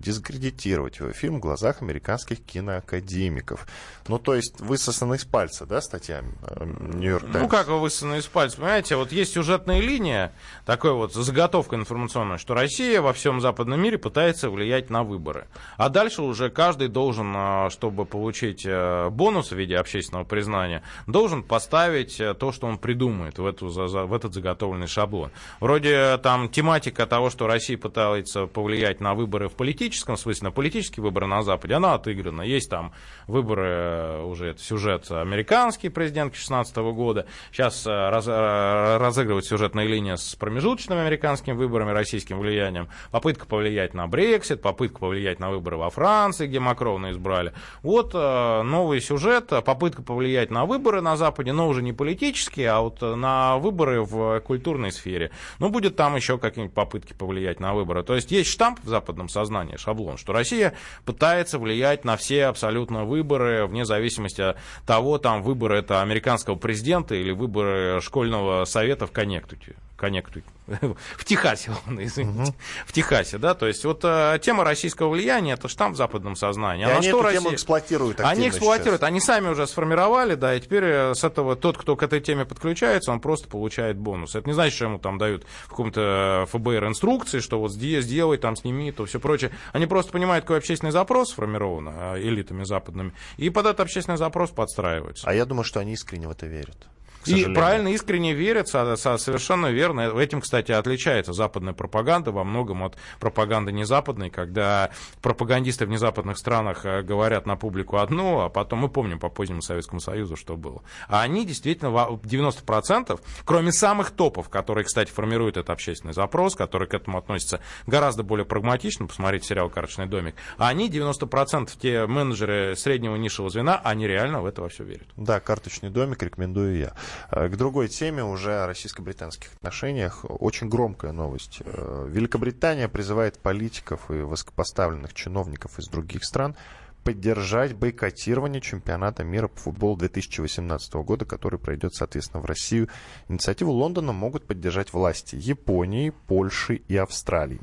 [0.00, 3.66] дискредитировать его фильм в глазах американских киноакадемиков.
[4.08, 7.38] Ну, то есть высосаны из пальца, да, статья э, Нью-Йорк Таймс?
[7.40, 10.32] Ну, как высосаны из пальца, понимаете, вот есть сюжетная линия,
[10.64, 15.48] такой вот заготовка информационная, что Россия во всем западном мире пытается влиять на выборы.
[15.76, 21.42] А дальше уже каждый должен, э, чтобы получить э, бонус в виде общественного признания, должен
[21.42, 25.30] поставить то, что он придумает в, эту, в этот заготовленный шаблон.
[25.60, 30.50] Вроде там тематика того, что Россия пытается повлиять на выборы в политике, политическом смысле, на
[30.50, 32.42] политические выборы на Западе, она отыграна.
[32.42, 32.92] Есть там
[33.28, 37.26] выборы, э, уже это сюжет американский президент 2016 года.
[37.52, 42.88] Сейчас э, раз, э, разыгрывать сюжетная линия с промежуточными американскими выборами, российским влиянием.
[43.12, 47.52] Попытка повлиять на Брексит, попытка повлиять на выборы во Франции, где Макрона избрали.
[47.82, 53.02] Вот новый сюжет, попытка повлиять на выборы на Западе, но уже не политические, а вот
[53.02, 55.30] на выборы в культурной сфере.
[55.60, 58.02] Ну, будет там еще какие-нибудь попытки повлиять на выборы.
[58.02, 62.46] То есть есть штамп в западном сознании, заранее шаблон, что Россия пытается влиять на все
[62.46, 69.06] абсолютно выборы, вне зависимости от того, там выборы это американского президента или выборы школьного совета
[69.06, 69.76] в Коннектуте.
[69.96, 70.44] Коннектуте
[71.16, 72.54] в Техасе, ладно, извините, угу.
[72.86, 76.84] в Техасе, да, то есть вот а, тема российского влияния, это штамп в западном сознании.
[76.84, 77.40] А они что эту Россия...
[77.40, 79.08] тему эксплуатируют Они эксплуатируют, сейчас.
[79.08, 82.44] они сами уже сформировали, да, и теперь э, с этого тот, кто к этой теме
[82.44, 84.34] подключается, он просто получает бонус.
[84.34, 88.36] Это не значит, что ему там дают в каком-то э, ФБР инструкции, что вот сделай,
[88.38, 89.52] там сними, то все прочее.
[89.72, 95.28] Они просто понимают, какой общественный запрос сформирован элитами западными, и под этот общественный запрос подстраиваются.
[95.28, 96.88] А я думаю, что они искренне в это верят.
[97.26, 100.18] И правильно, искренне верят, совершенно верно.
[100.18, 104.90] Этим, кстати, отличается западная пропаганда во многом от пропаганды незападной, когда
[105.22, 109.62] пропагандисты в незападных странах э, говорят на публику одно, а потом мы помним по позднему
[109.62, 110.82] Советскому Союзу, что было.
[111.08, 116.94] А они действительно 90%, кроме самых топов, которые, кстати, формируют этот общественный запрос, которые к
[116.94, 123.16] этому относятся гораздо более прагматично, посмотрите сериал «Карточный домик», а они 90% те менеджеры среднего
[123.16, 125.06] низшего звена, они реально в это во все верят.
[125.16, 126.92] Да, «Карточный домик» рекомендую я.
[127.30, 130.24] Э, к другой теме уже о российско-британских отношениях.
[130.28, 131.60] Очень громкая новость.
[131.64, 136.56] Э, Великобритания призывает политиков и высокопоставленных чиновников из других стран
[137.06, 142.88] поддержать бойкотирование чемпионата мира по футболу 2018 года, который пройдет, соответственно, в Россию.
[143.28, 147.60] Инициативу Лондона могут поддержать власти Японии, Польши и Австралии.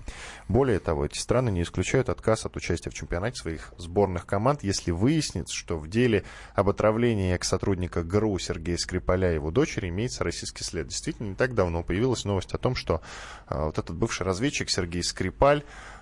[0.48, 4.92] Более того, эти страны не исключают отказ от участия в чемпионате своих сборных команд, если
[4.92, 6.24] выяснится, что в деле
[6.56, 10.88] об отравлении экс-сотрудника ГРУ Сергея Скрипаля и его дочери имеется российский след.
[10.88, 13.02] Действительно, не так давно появилась новость о том, что
[13.48, 15.93] а, вот этот бывший разведчик Сергей Скрипаль Э,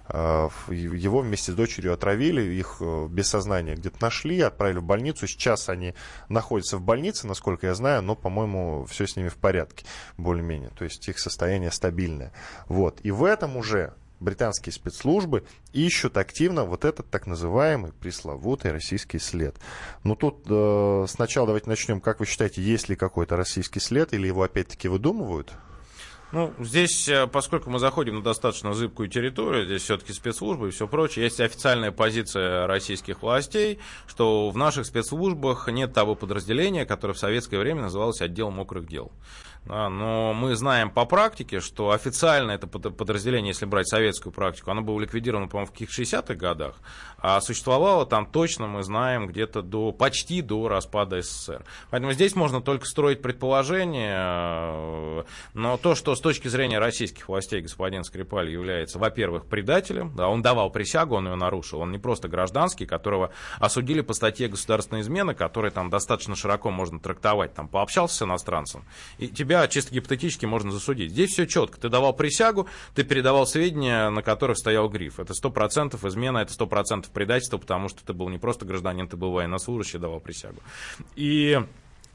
[0.70, 5.28] его вместе с дочерью отравили, их э, без сознания где-то нашли, отправили в больницу.
[5.28, 5.94] Сейчас они
[6.30, 9.86] находятся в больнице, насколько я знаю, но, по-моему, все с ними в порядке,
[10.18, 10.72] более-менее.
[10.78, 12.34] То есть их состояние стабильное.
[12.68, 13.00] Вот.
[13.04, 19.56] И в этом уже британские спецслужбы ищут активно вот этот так называемый пресловутый российский след.
[20.04, 22.00] Ну тут э, сначала давайте начнем.
[22.00, 25.52] Как вы считаете, есть ли какой-то российский след или его опять-таки выдумывают?
[26.32, 30.88] Ну, здесь, э, поскольку мы заходим на достаточно зыбкую территорию, здесь все-таки спецслужбы и все
[30.88, 37.20] прочее, есть официальная позиция российских властей, что в наших спецслужбах нет того подразделения, которое в
[37.20, 39.12] советское время называлось отделом мокрых дел.
[39.66, 44.82] Да, но мы знаем по практике, что официально это подразделение, если брать советскую практику, оно
[44.82, 46.78] было ликвидировано, по-моему, в каких 60-х годах,
[47.20, 51.64] а существовало там точно, мы знаем, где-то до, почти до распада СССР.
[51.92, 57.62] Поэтому здесь можно только строить предположения, э, но то, что с точки зрения российских властей
[57.62, 62.28] господин Скрипаль является, во-первых, предателем, да, он давал присягу, он ее нарушил, он не просто
[62.28, 68.16] гражданский, которого осудили по статье государственной измены, которая там достаточно широко можно трактовать, там пообщался
[68.16, 68.86] с иностранцем,
[69.20, 71.12] и тебе тебя чисто гипотетически можно засудить.
[71.12, 71.80] Здесь все четко.
[71.80, 75.20] Ты давал присягу, ты передавал сведения, на которых стоял гриф.
[75.20, 79.08] Это сто процентов измена, это сто процентов предательство, потому что ты был не просто гражданин,
[79.08, 80.62] ты был военнослужащий, давал присягу.
[81.16, 81.60] И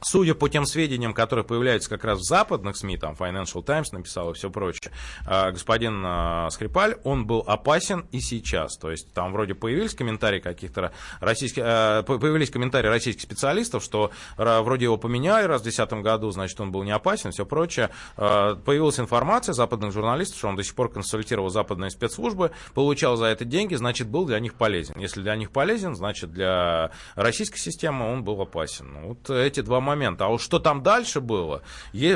[0.01, 4.31] Судя по тем сведениям, которые появляются как раз в западных СМИ, там Financial Times написал
[4.31, 4.91] и все прочее,
[5.25, 8.77] а, господин а, Скрипаль, он был опасен и сейчас.
[8.77, 14.85] То есть там вроде появились комментарии каких-то российских, а, появились комментарии российских специалистов, что вроде
[14.85, 17.89] его поменяли раз в 2010 году, значит, он был не опасен, все прочее.
[18.15, 23.45] Появилась информация западных журналистов, что он до сих пор консультировал западные спецслужбы, получал за это
[23.45, 24.95] деньги, значит, был для них полезен.
[24.97, 28.87] Если для них полезен, значит, для российской системы он был опасен.
[29.03, 30.25] Вот эти два момента.
[30.25, 31.61] А уж что там дальше было,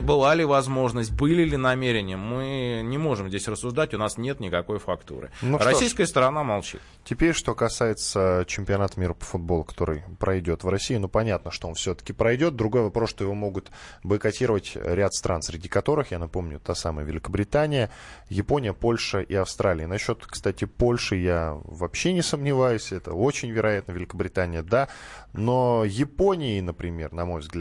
[0.02, 4.80] была ли возможность, были ли намерения, мы не можем здесь рассуждать, у нас нет никакой
[4.80, 5.32] фактуры.
[5.42, 6.82] Ну, Российская ж, сторона молчит.
[7.04, 11.74] Теперь, что касается чемпионата мира по футболу, который пройдет в России, ну понятно, что он
[11.76, 12.56] все-таки пройдет.
[12.56, 13.72] Другой вопрос, что его могут
[14.04, 17.90] бойкотировать ряд стран, среди которых, я напомню, та самая Великобритания,
[18.30, 19.88] Япония, Польша и Австралия.
[19.88, 24.90] Насчет, кстати, Польши я вообще не сомневаюсь, это очень вероятно, Великобритания, да,
[25.34, 27.61] но Японии, например, на мой взгляд,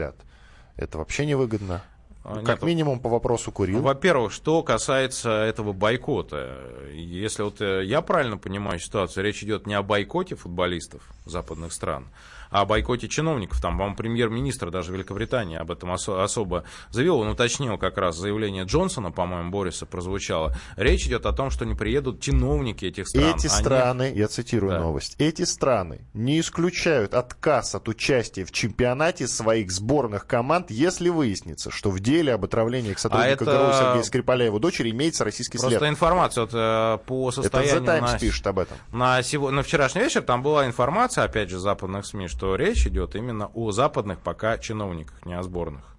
[0.77, 1.83] это вообще невыгодно?
[2.23, 3.81] А, как минимум по вопросу Курил.
[3.81, 6.55] Во-первых, что касается этого бойкота.
[6.93, 12.05] Если вот э, я правильно понимаю ситуацию, речь идет не о бойкоте футболистов западных стран,
[12.51, 13.59] о бойкоте чиновников.
[13.61, 17.17] Там, по-моему, премьер-министр даже Великобритании об этом ос- особо заявил.
[17.19, 20.55] Он уточнил как раз заявление Джонсона, по-моему, Бориса прозвучало.
[20.75, 23.35] Речь идет о том, что не приедут чиновники этих стран.
[23.35, 23.63] Эти Они...
[23.63, 24.79] страны, я цитирую да.
[24.79, 31.71] новость, эти страны не исключают отказ от участия в чемпионате своих сборных команд, если выяснится,
[31.71, 33.45] что в деле об отравлении к сотруднику а это...
[33.45, 35.79] ГРУ Сергея Скрипаля и его дочери имеется российский Просто след.
[35.79, 37.75] Просто информация вот, э, по состоянию...
[37.75, 38.19] Это The Times на...
[38.19, 38.77] пишет об этом.
[38.91, 39.51] На, сего...
[39.51, 43.51] на вчерашний вечер там была информация, опять же, западных СМИ, что что речь идет именно
[43.53, 45.90] о западных пока чиновниках, не о сборных.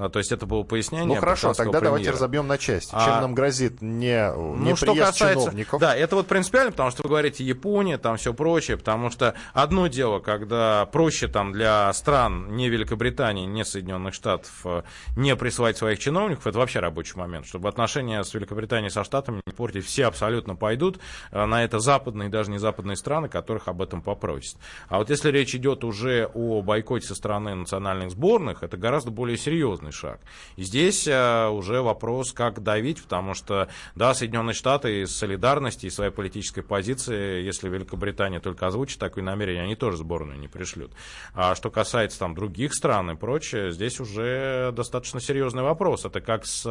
[0.00, 1.06] Да, то есть это было пояснение.
[1.06, 1.84] Ну хорошо, тогда премьера.
[1.84, 2.90] давайте разобьем на части.
[2.90, 5.78] Чем а, нам грозит не, не ну, что касается, чиновников?
[5.78, 9.88] Да, это вот принципиально, потому что вы говорите Япония, там все прочее, потому что одно
[9.88, 14.82] дело, когда проще там для стран не Великобритании, не Соединенных Штатов э,
[15.16, 19.52] не присылать своих чиновников, это вообще рабочий момент, чтобы отношения с Великобританией со Штатами не
[19.52, 20.98] портить, все абсолютно пойдут
[21.30, 24.56] э, на это западные даже не западные страны, которых об этом попросят.
[24.88, 29.36] А вот если речь идет уже о бойкоте со стороны национальных сборных, это гораздо более
[29.36, 30.20] серьезный серьезный шаг.
[30.56, 35.90] И здесь э, уже вопрос, как давить, потому что, да, Соединенные Штаты из солидарности и
[35.90, 40.92] своей политической позиции, если Великобритания только озвучит такое намерение, они тоже сборную не пришлют.
[41.34, 46.04] А что касается там других стран и прочее, здесь уже достаточно серьезный вопрос.
[46.04, 46.66] Это как с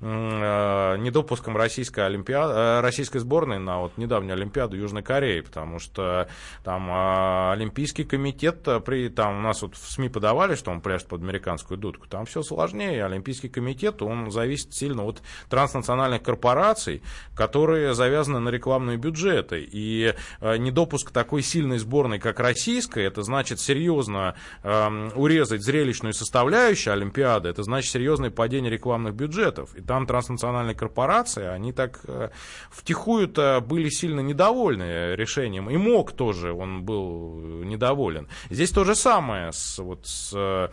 [0.00, 6.28] э, недопуском российской, олимпиады, э, российской сборной на вот недавнюю Олимпиаду Южной Кореи, потому что
[6.64, 10.80] там э, Олимпийский комитет, э, при, там у нас вот в СМИ подавали, что он
[10.80, 13.04] пляшет под американскую дудку, там все сложнее.
[13.04, 17.02] Олимпийский комитет, он зависит сильно от транснациональных корпораций,
[17.36, 19.66] которые завязаны на рекламные бюджеты.
[19.70, 26.92] И э, недопуск такой сильной сборной, как российская, это значит серьезно э, урезать зрелищную составляющую
[26.92, 29.74] Олимпиады, это значит серьезное падение рекламных бюджетов.
[29.76, 32.30] И там транснациональные корпорации, они так э,
[32.70, 35.70] втихую-то были сильно недовольны решением.
[35.70, 38.28] И МОК тоже, он был недоволен.
[38.50, 40.70] Здесь то же самое с, вот, с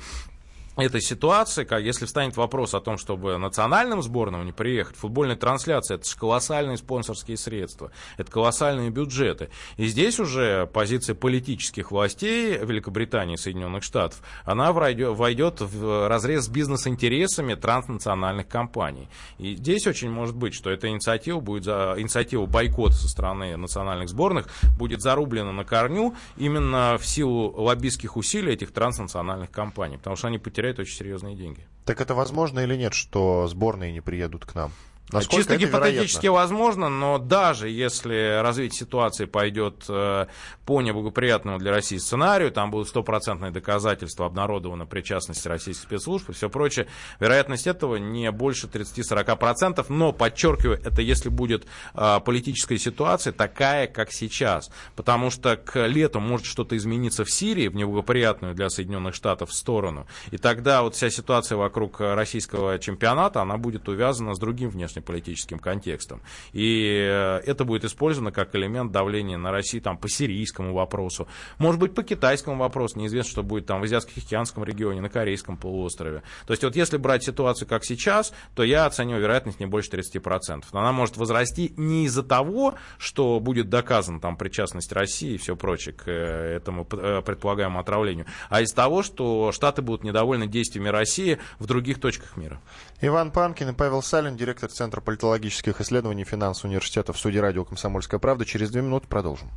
[0.77, 5.95] этой ситуации, как если встанет вопрос о том, чтобы национальным сборным не приехать, футбольная трансляция,
[5.95, 9.49] это же колоссальные спонсорские средства, это колоссальные бюджеты.
[9.77, 16.49] И здесь уже позиция политических властей Великобритании и Соединенных Штатов, она войдет в разрез с
[16.49, 19.09] бизнес-интересами транснациональных компаний.
[19.37, 24.09] И здесь очень может быть, что эта инициатива будет, за, инициатива бойкота со стороны национальных
[24.09, 30.27] сборных будет зарублена на корню именно в силу лоббистских усилий этих транснациональных компаний, потому что
[30.27, 31.65] они потеряют теряют очень серьезные деньги.
[31.85, 34.71] Так это возможно или нет, что сборные не приедут к нам?
[35.09, 36.41] Насколько Чисто гипотетически вероятно?
[36.41, 40.25] возможно, но даже если развитие ситуации пойдет э,
[40.65, 46.49] по неблагоприятному для России сценарию, там будут стопроцентные доказательства обнародованы причастности российских спецслужб и все
[46.49, 46.87] прочее,
[47.21, 54.11] вероятность этого не больше 30-40%, но, подчеркиваю, это если будет э, политическая ситуация такая, как
[54.11, 59.53] сейчас, потому что к лету может что-то измениться в Сирии в неблагоприятную для Соединенных Штатов
[59.53, 65.59] сторону, и тогда вот вся ситуация вокруг российского чемпионата, она будет увязана с другим внешнеполитическим
[65.59, 66.21] контекстом.
[66.53, 71.27] И э, это будет использовано как элемент давления на Россию там, по сирийскому вопросу,
[71.57, 76.23] может быть, по китайскому вопросу, неизвестно, что будет там в Азиатско-Тихоокеанском регионе, на Корейском полуострове.
[76.45, 80.65] То есть вот если брать ситуацию как сейчас, то я оцениваю вероятность не больше 30%.
[80.71, 85.55] Но она может возрасти не из-за того, что будет доказана там причастность России и все
[85.55, 90.89] прочее к э, этому э, предполагаемому отравлению, а из того, что Штаты будут недовольны действиями
[90.89, 92.59] России в других точках мира.
[93.01, 98.19] Иван Панкин и Павел Салин, директор Центра политологических исследований финансового университета в студии радио «Комсомольская
[98.19, 98.45] правда».
[98.45, 99.49] Через две минуты продолжим.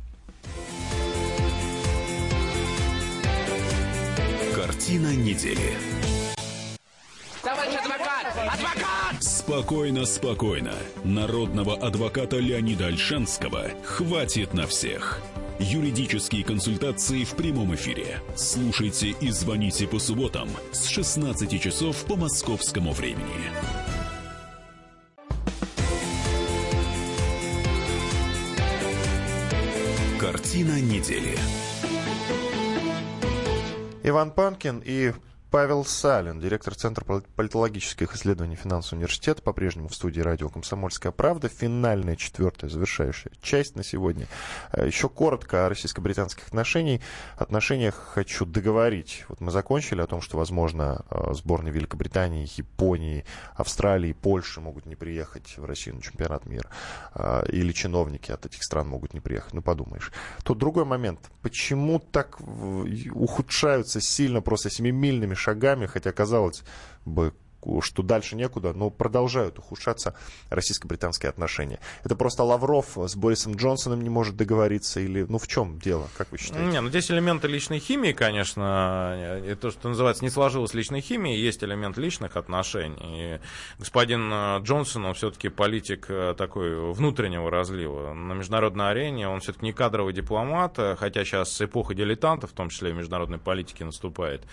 [4.53, 5.73] Картина недели.
[7.41, 8.25] Товарищ адвокат!
[8.35, 9.23] Адвокат!
[9.23, 10.73] Спокойно, спокойно.
[11.03, 15.21] Народного адвоката Леонида Альшанского хватит на всех.
[15.59, 18.19] Юридические консультации в прямом эфире.
[18.35, 23.80] Слушайте и звоните по субботам с 16 часов по московскому времени.
[30.31, 31.37] Картина недели.
[34.01, 35.11] Иван Панкин и
[35.51, 41.49] Павел Салин, директор Центра политологических исследований финансового университета, по-прежнему в студии радио «Комсомольская правда».
[41.49, 44.27] Финальная, четвертая, завершающая часть на сегодня.
[44.71, 47.01] Э, Еще коротко о российско-британских отношениях.
[47.35, 49.25] Отношениях хочу договорить.
[49.27, 54.95] Вот мы закончили о том, что, возможно, э, сборные Великобритании, Японии, Австралии, Польши могут не
[54.95, 56.69] приехать в Россию на чемпионат мира.
[57.13, 59.53] Э, Или чиновники от этих стран могут не приехать.
[59.53, 60.13] Ну, подумаешь.
[60.45, 61.19] Тут другой момент.
[61.41, 66.63] Почему так ухудшаются сильно просто семимильными шагами, хотя казалось
[67.05, 67.33] бы,
[67.81, 70.15] что дальше некуда, но продолжают ухудшаться
[70.49, 71.79] российско-британские отношения.
[72.03, 76.31] Это просто Лавров с Борисом Джонсоном не может договориться или, ну, в чем дело, как
[76.31, 76.65] вы считаете?
[76.65, 81.35] Не, ну здесь элементы личной химии, конечно, и то, что называется, не сложилось личной химии,
[81.35, 82.97] есть элемент личных отношений.
[83.01, 83.39] И
[83.79, 88.13] господин э, Джонсон, он все-таки политик э, такой внутреннего разлива.
[88.13, 92.69] На международной арене он все-таки не кадровый дипломат, э, хотя сейчас эпоха дилетантов, в том
[92.69, 94.43] числе и международной политике, наступает.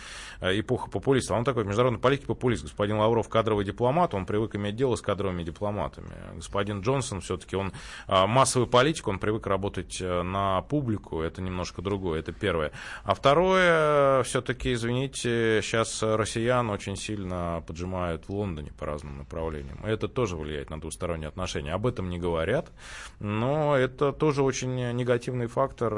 [0.41, 1.37] Эпоха популистов.
[1.37, 2.65] Он такой международный политик популист.
[2.99, 6.11] Лавров кадровый дипломат, он привык иметь дело с кадровыми дипломатами.
[6.35, 7.73] Господин Джонсон все-таки он
[8.07, 12.73] массовый политик, он привык работать на публику, это немножко другое, это первое.
[13.05, 19.79] А второе, все-таки, извините, сейчас россиян очень сильно поджимают в Лондоне по разным направлениям.
[19.85, 21.73] Это тоже влияет на двусторонние отношения.
[21.73, 22.71] Об этом не говорят,
[23.21, 25.93] но это тоже очень негативный фактор.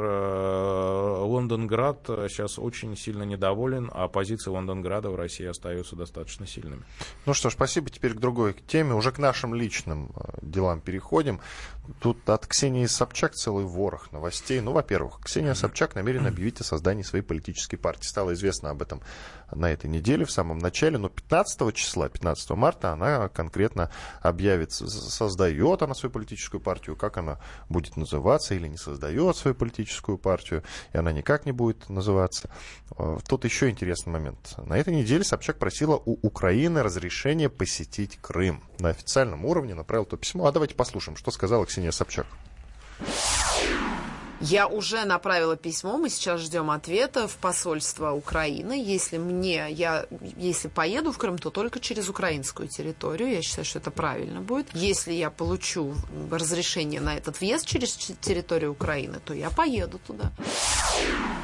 [1.21, 6.83] Лондонград сейчас очень сильно недоволен, а позиции Лондонграда в России остаются достаточно сильными.
[7.27, 7.91] Ну что ж, спасибо.
[7.91, 8.95] Теперь к другой теме.
[8.95, 11.41] Уже к нашим личным э, делам переходим.
[12.01, 14.61] Тут от Ксении Собчак целый ворох новостей.
[14.61, 18.07] Ну, во-первых, Ксения Собчак намерена объявить о создании своей политической партии.
[18.07, 19.01] Стало известно об этом
[19.53, 20.99] на этой неделе, в самом начале.
[20.99, 23.91] Но 15 числа, 15 марта, она конкретно
[24.23, 27.39] объявит, создает она свою политическую партию, как она
[27.69, 32.51] будет называться или не создает свою политическую партию, и она никак не будет называться.
[33.29, 34.55] Тут еще интересный момент.
[34.59, 38.63] На этой неделе Собчак просила у Украины разрешение посетить Крым.
[38.79, 40.47] На официальном уровне направил то письмо.
[40.47, 42.27] А давайте послушаем, что сказала Ксения Собчак.
[44.41, 48.73] Я уже направила письмо, мы сейчас ждем ответа в посольство Украины.
[48.73, 53.31] Если мне, я, если поеду в Крым, то только через украинскую территорию.
[53.31, 54.75] Я считаю, что это правильно будет.
[54.75, 55.95] Если я получу
[56.31, 60.33] разрешение на этот въезд через территорию Украины, то я поеду туда.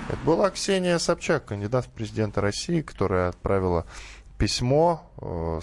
[0.09, 3.85] Это была Ксения Собчак, кандидат в президенты России, которая отправила
[4.39, 5.61] письмо, э,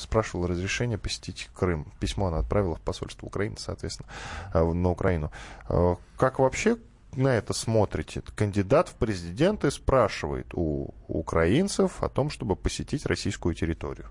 [0.00, 1.92] спрашивала разрешение посетить Крым.
[2.00, 4.08] Письмо она отправила в посольство Украины, соответственно,
[4.52, 5.30] э, на Украину.
[5.68, 6.76] Э, как вообще
[7.16, 8.22] на это смотрите?
[8.36, 14.08] Кандидат в президенты спрашивает у украинцев о том, чтобы посетить российскую территорию.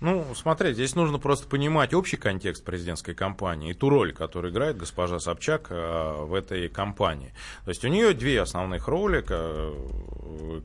[0.00, 4.76] Ну, смотрите, здесь нужно просто понимать общий контекст президентской кампании и ту роль, которую играет
[4.76, 7.32] госпожа Собчак э, в этой кампании.
[7.64, 9.22] То есть у нее две основных роли,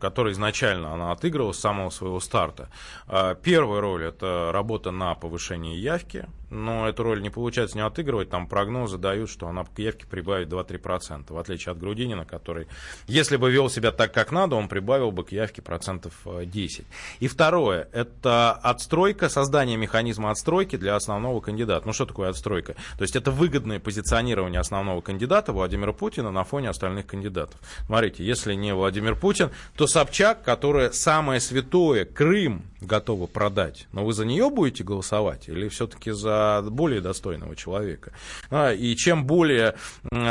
[0.02, 2.70] которые изначально она отыгрывала с самого своего старта.
[3.08, 8.30] Э, первая роль– это работа на повышение явки, но эту роль не получается не отыгрывать,
[8.30, 12.68] там прогнозы дают, что она к явке прибавит 2-3%, в отличие от Грудинина, который,
[13.08, 16.86] если бы вел себя так, как надо, он прибавил бы к явке процентов 10.
[17.22, 21.86] И второе– это отстройка только создание механизма отстройки для основного кандидата.
[21.86, 22.74] Ну что такое отстройка?
[22.98, 27.60] То есть это выгодное позиционирование основного кандидата Владимира Путина на фоне остальных кандидатов.
[27.86, 33.88] Смотрите, если не Владимир Путин, то Собчак, которая самое святое, Крым, готова продать.
[33.92, 38.12] Но вы за нее будете голосовать или все-таки за более достойного человека?
[38.50, 39.76] А, и чем более,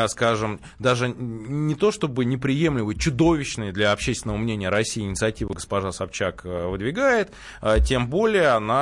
[0.09, 6.67] скажем, даже не то чтобы неприемлемые, чудовищные для общественного мнения России инициативы госпожа Собчак э,
[6.67, 7.31] выдвигает,
[7.63, 8.80] э, тем более она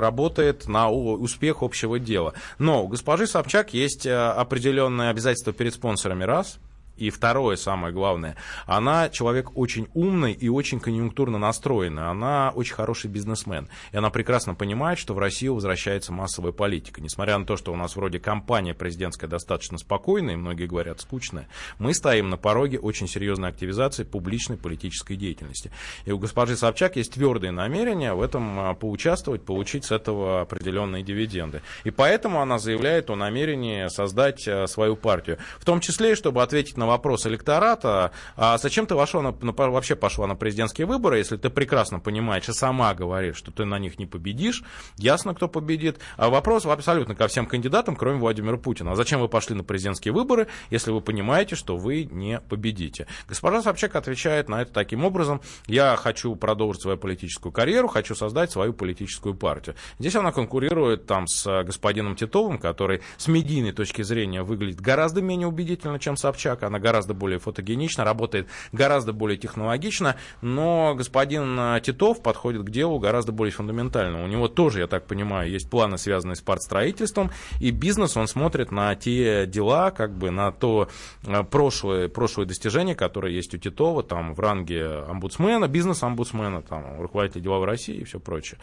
[0.00, 2.34] работает на успех общего дела.
[2.58, 6.58] Но у госпожи Собчак есть э, определенные обязательства перед спонсорами раз–
[6.96, 8.36] и второе, самое главное,
[8.66, 12.08] она человек очень умный и очень конъюнктурно настроенный.
[12.08, 13.68] Она очень хороший бизнесмен.
[13.92, 17.00] И она прекрасно понимает, что в Россию возвращается массовая политика.
[17.00, 21.48] Несмотря на то, что у нас вроде кампания президентская достаточно спокойная, и многие говорят скучная,
[21.78, 25.70] мы стоим на пороге очень серьезной активизации публичной политической деятельности.
[26.06, 31.02] И у госпожи Собчак есть твердые намерения в этом а, поучаствовать, получить с этого определенные
[31.02, 31.62] дивиденды.
[31.84, 35.38] И поэтому она заявляет о намерении создать а, свою партию.
[35.58, 39.52] В том числе, чтобы ответить на на вопрос электората, а зачем ты вошла на, на,
[39.52, 43.78] вообще пошла на президентские выборы, если ты прекрасно понимаешь и сама говоришь, что ты на
[43.78, 44.62] них не победишь,
[44.96, 45.98] ясно, кто победит.
[46.16, 48.92] А вопрос абсолютно ко всем кандидатам, кроме Владимира Путина.
[48.92, 53.06] А зачем вы пошли на президентские выборы, если вы понимаете, что вы не победите?
[53.28, 55.40] Госпожа Собчак отвечает на это таким образом.
[55.66, 59.74] Я хочу продолжить свою политическую карьеру, хочу создать свою политическую партию.
[59.98, 65.48] Здесь она конкурирует там с господином Титовым, который с медийной точки зрения выглядит гораздо менее
[65.48, 66.62] убедительно, чем Собчак.
[66.62, 72.70] Она она гораздо более фотогенична, работает гораздо более технологично, но господин э, Титов подходит к
[72.70, 74.22] делу гораздо более фундаментально.
[74.24, 78.70] У него тоже, я так понимаю, есть планы, связанные с партстроительством, и бизнес он смотрит
[78.70, 80.88] на те дела, как бы на то
[81.24, 87.42] э, прошлое, прошлое достижение, которое есть у Титова, там в ранге омбудсмена, бизнес-омбудсмена, там, руководителя
[87.42, 88.58] деловой России и все прочее.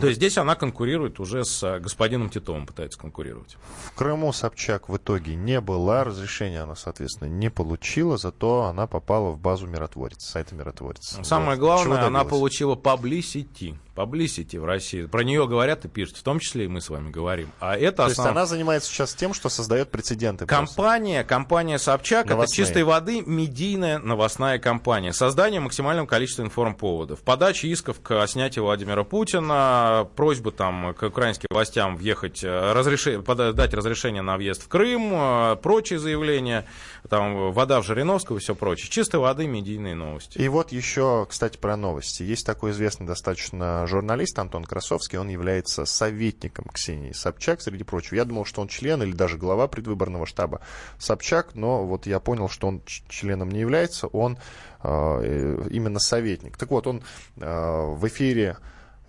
[0.00, 3.56] То есть здесь она конкурирует уже с э, господином Титовым, пытается конкурировать.
[3.84, 9.30] В Крыму Собчак в итоге не была, разрешения она, соответственно, не получила, зато она попала
[9.30, 11.18] в базу миротворец, сайта миротворец.
[11.22, 11.60] Самое вот.
[11.60, 15.06] главное, она получила publicity publicity в России.
[15.06, 17.50] Про нее говорят и пишут, в том числе и мы с вами говорим.
[17.60, 18.26] А это То основ...
[18.26, 20.46] есть она занимается сейчас тем, что создает прецеденты.
[20.46, 21.28] Компания, просто.
[21.28, 22.44] компания Собчак, новостная.
[22.44, 25.12] это чистой воды медийная новостная компания.
[25.12, 27.20] Создание максимального количества информповодов.
[27.20, 33.18] Подача исков к снятию Владимира Путина, просьбы там к украинским властям въехать, э, разреши...
[33.18, 36.66] дать разрешение на въезд в Крым, э, прочие заявления,
[37.08, 38.88] там вода в Жириновского и все прочее.
[38.90, 40.38] Чистой воды медийные новости.
[40.38, 42.22] И вот еще, кстати, про новости.
[42.22, 48.16] Есть такой известный достаточно журналист Антон Красовский, он является советником Ксении Собчак, среди прочего.
[48.16, 50.60] Я думал, что он член или даже глава предвыборного штаба
[50.98, 54.38] Собчак, но вот я понял, что он членом не является, он
[54.82, 56.56] э, именно советник.
[56.56, 57.02] Так вот, он
[57.36, 58.56] э, в эфире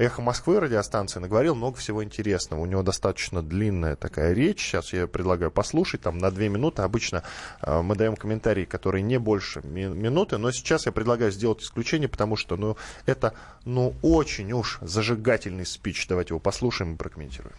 [0.02, 2.60] «Эхо Москвы» радиостанция наговорил много всего интересного.
[2.60, 4.60] У него достаточно длинная такая речь.
[4.60, 6.82] Сейчас я предлагаю послушать, там на две минуты.
[6.82, 7.22] Обычно
[7.62, 12.10] э, мы даем комментарии, которые не больше ми- минуты, но сейчас я предлагаю сделать исключение,
[12.10, 16.08] потому что ну, это ну, очень уж зажигательный спич.
[16.08, 17.54] Давайте его послушаем и прокомментируем.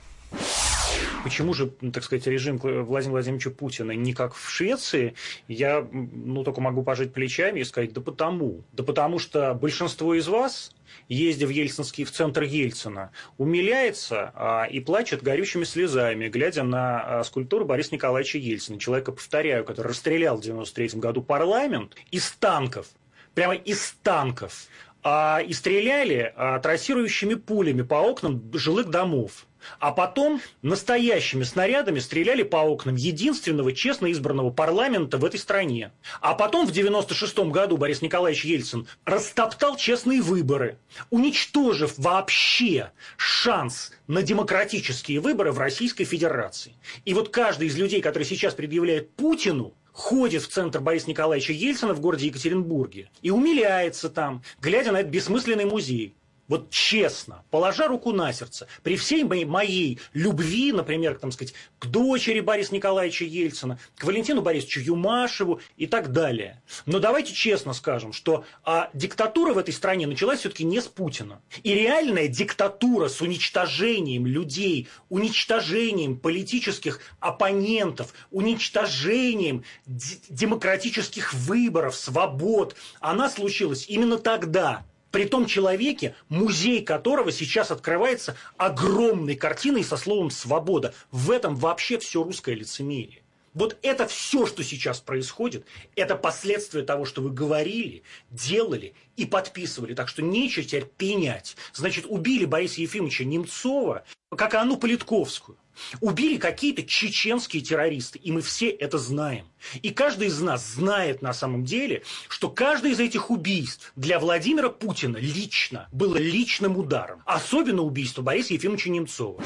[1.23, 5.15] Почему же, ну, так сказать, режим Владимира Владимировича Путина не как в Швеции,
[5.47, 8.65] я ну, только могу пожать плечами и сказать, да потому.
[8.73, 10.73] Да потому что большинство из вас,
[11.09, 17.25] ездя в Ельцинский, в центр Ельцина, умиляется а, и плачет горючими слезами, глядя на а,
[17.25, 22.89] скульптуру Бориса Николаевича Ельцина, человека, повторяю, который расстрелял в 93 году парламент из танков,
[23.35, 24.67] прямо из танков,
[25.05, 29.47] а, и стреляли а, трассирующими пулями по окнам жилых домов.
[29.79, 35.93] А потом настоящими снарядами стреляли по окнам единственного честно избранного парламента в этой стране.
[36.21, 40.79] А потом в 96 году Борис Николаевич Ельцин растоптал честные выборы,
[41.11, 46.75] уничтожив вообще шанс на демократические выборы в Российской Федерации.
[47.05, 51.95] И вот каждый из людей, который сейчас предъявляет Путину, ходит в центр Бориса Николаевича Ельцина
[51.95, 56.15] в городе Екатеринбурге и умиляется там, глядя на этот бессмысленный музей.
[56.49, 61.87] Вот честно, положа руку на сердце, при всей моей, моей любви, например, там сказать, к
[61.87, 66.61] дочери Бориса Николаевича Ельцина, к Валентину Борисовичу Юмашеву и так далее.
[66.85, 71.41] Но давайте честно скажем, что а, диктатура в этой стране началась все-таки не с Путина.
[71.63, 83.89] И реальная диктатура с уничтожением людей, уничтожением политических оппонентов, уничтожением демократических выборов, свобод, она случилась
[83.89, 90.95] именно тогда, при том человеке, музей которого сейчас открывается огромной картиной со словом «свобода».
[91.13, 93.22] В этом вообще все русское лицемерие.
[93.55, 99.95] Вот это все, что сейчас происходит, это последствия того, что вы говорили, делали и подписывали.
[99.95, 101.57] Так что нечего теперь пенять.
[101.75, 104.05] Значит, убили Бориса Ефимовича Немцова,
[104.37, 105.59] как и Анну Политковскую.
[106.01, 109.47] Убили какие-то чеченские террористы, и мы все это знаем.
[109.81, 114.69] И каждый из нас знает на самом деле, что каждое из этих убийств для Владимира
[114.69, 117.23] Путина лично было личным ударом.
[117.25, 119.43] Особенно убийство Бориса Ефимовича Немцова.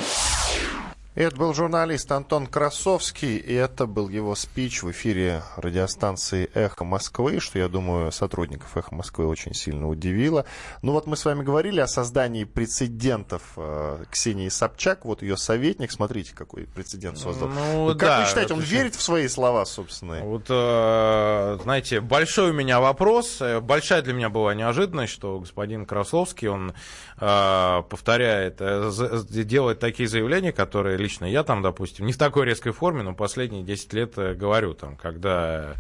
[1.17, 7.41] Это был журналист Антон Красовский, и это был его спич в эфире радиостанции «Эхо Москвы»,
[7.41, 10.45] что, я думаю, сотрудников «Эхо Москвы» очень сильно удивило.
[10.83, 15.91] Ну вот мы с вами говорили о создании прецедентов э, Ксении Собчак, вот ее советник,
[15.91, 17.49] смотрите, какой прецедент создал.
[17.49, 20.23] Ну, как да, вы считаете, он верит в свои слова собственные?
[20.23, 25.87] Вот, э, знаете, большой у меня вопрос, э, большая для меня была неожиданность, что господин
[25.87, 26.75] Красовский, он
[27.17, 28.61] повторяет,
[29.31, 33.63] делает такие заявления, которые лично я там, допустим, не в такой резкой форме, но последние
[33.63, 35.75] 10 лет э, говорю, там, когда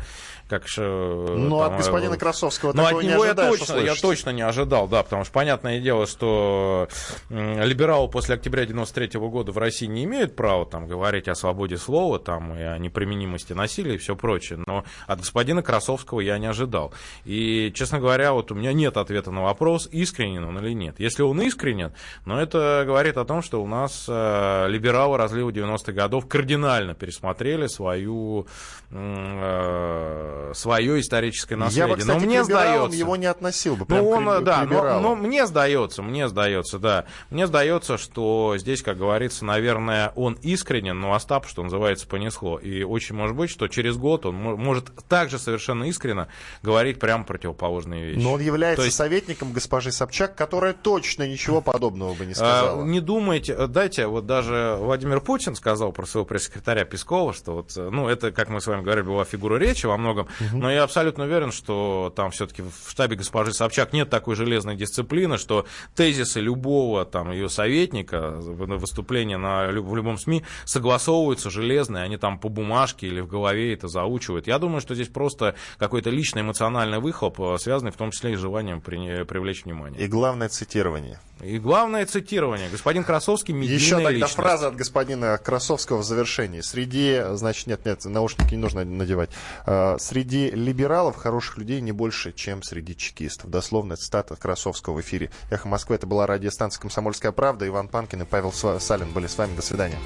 [0.48, 4.86] как Ну, от господина э, Красовского ну, от него я точно, я точно не ожидал,
[4.86, 6.88] да, потому что понятное дело, что
[7.30, 11.76] либералы после октября 93 -го года в России не имеют права там говорить о свободе
[11.76, 16.46] слова, там, и о неприменимости насилия и все прочее, но от господина Красовского я не
[16.46, 16.94] ожидал.
[17.24, 21.00] И, честно говоря, вот у меня нет ответа на вопрос, искренен он или нет.
[21.00, 21.92] Если он искренен,
[22.24, 27.66] но это говорит о том, что у нас э, либералы разлива 90-х годов кардинально пересмотрели
[27.66, 28.46] свою
[28.90, 31.88] э, свое историческое наследие.
[31.88, 33.86] Я бы, кстати, но мне сдается, его не относил бы.
[33.88, 37.04] Ну, он, к, да, к но, но мне сдается, мне сдается, да.
[37.30, 42.58] Мне сдается, что здесь, как говорится, наверное, он искренен, но Остап, что называется, понесло.
[42.58, 46.28] И очень может быть, что через год он может также совершенно искренно
[46.62, 48.22] говорить прямо противоположные вещи.
[48.22, 48.96] Но он является есть...
[48.96, 52.84] советником госпожи Собчак, которая точно ничего подобного бы не а, сказала.
[52.84, 58.08] не думайте, дайте, вот даже Владимир Путин сказал про своего пресс-секретаря Пескова, что вот, ну,
[58.08, 60.58] это, как мы с вами говорили, была фигура речи во многом, Угу.
[60.58, 65.38] Но я абсолютно уверен, что там все-таки в штабе госпожи Собчак нет такой железной дисциплины,
[65.38, 72.38] что тезисы любого там ее советника, выступления на, в любом СМИ согласовываются железные, они там
[72.38, 74.46] по бумажке или в голове это заучивают.
[74.46, 78.36] Я думаю, что здесь просто какой-то личный эмоциональный выхлоп, э, связанный в том числе и
[78.36, 80.00] с желанием при, привлечь внимание.
[80.00, 81.20] И главное цитирование.
[81.42, 82.70] И главное цитирование.
[82.70, 84.34] Господин Красовский медийная Еще тогда личность.
[84.34, 86.60] фраза от господина Красовского в завершении.
[86.60, 89.30] Среди, значит, нет, нет, наушники не нужно надевать.
[89.66, 93.50] Э, среди либералов хороших людей не больше, чем среди чекистов.
[93.50, 95.96] Дословно цитата Красовского в эфире «Эхо Москвы».
[95.96, 97.66] Это была радиостанция «Комсомольская правда».
[97.66, 99.56] Иван Панкин и Павел Салин были с вами.
[99.56, 99.98] До свидания.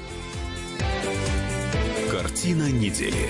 [2.09, 3.29] Картина недели.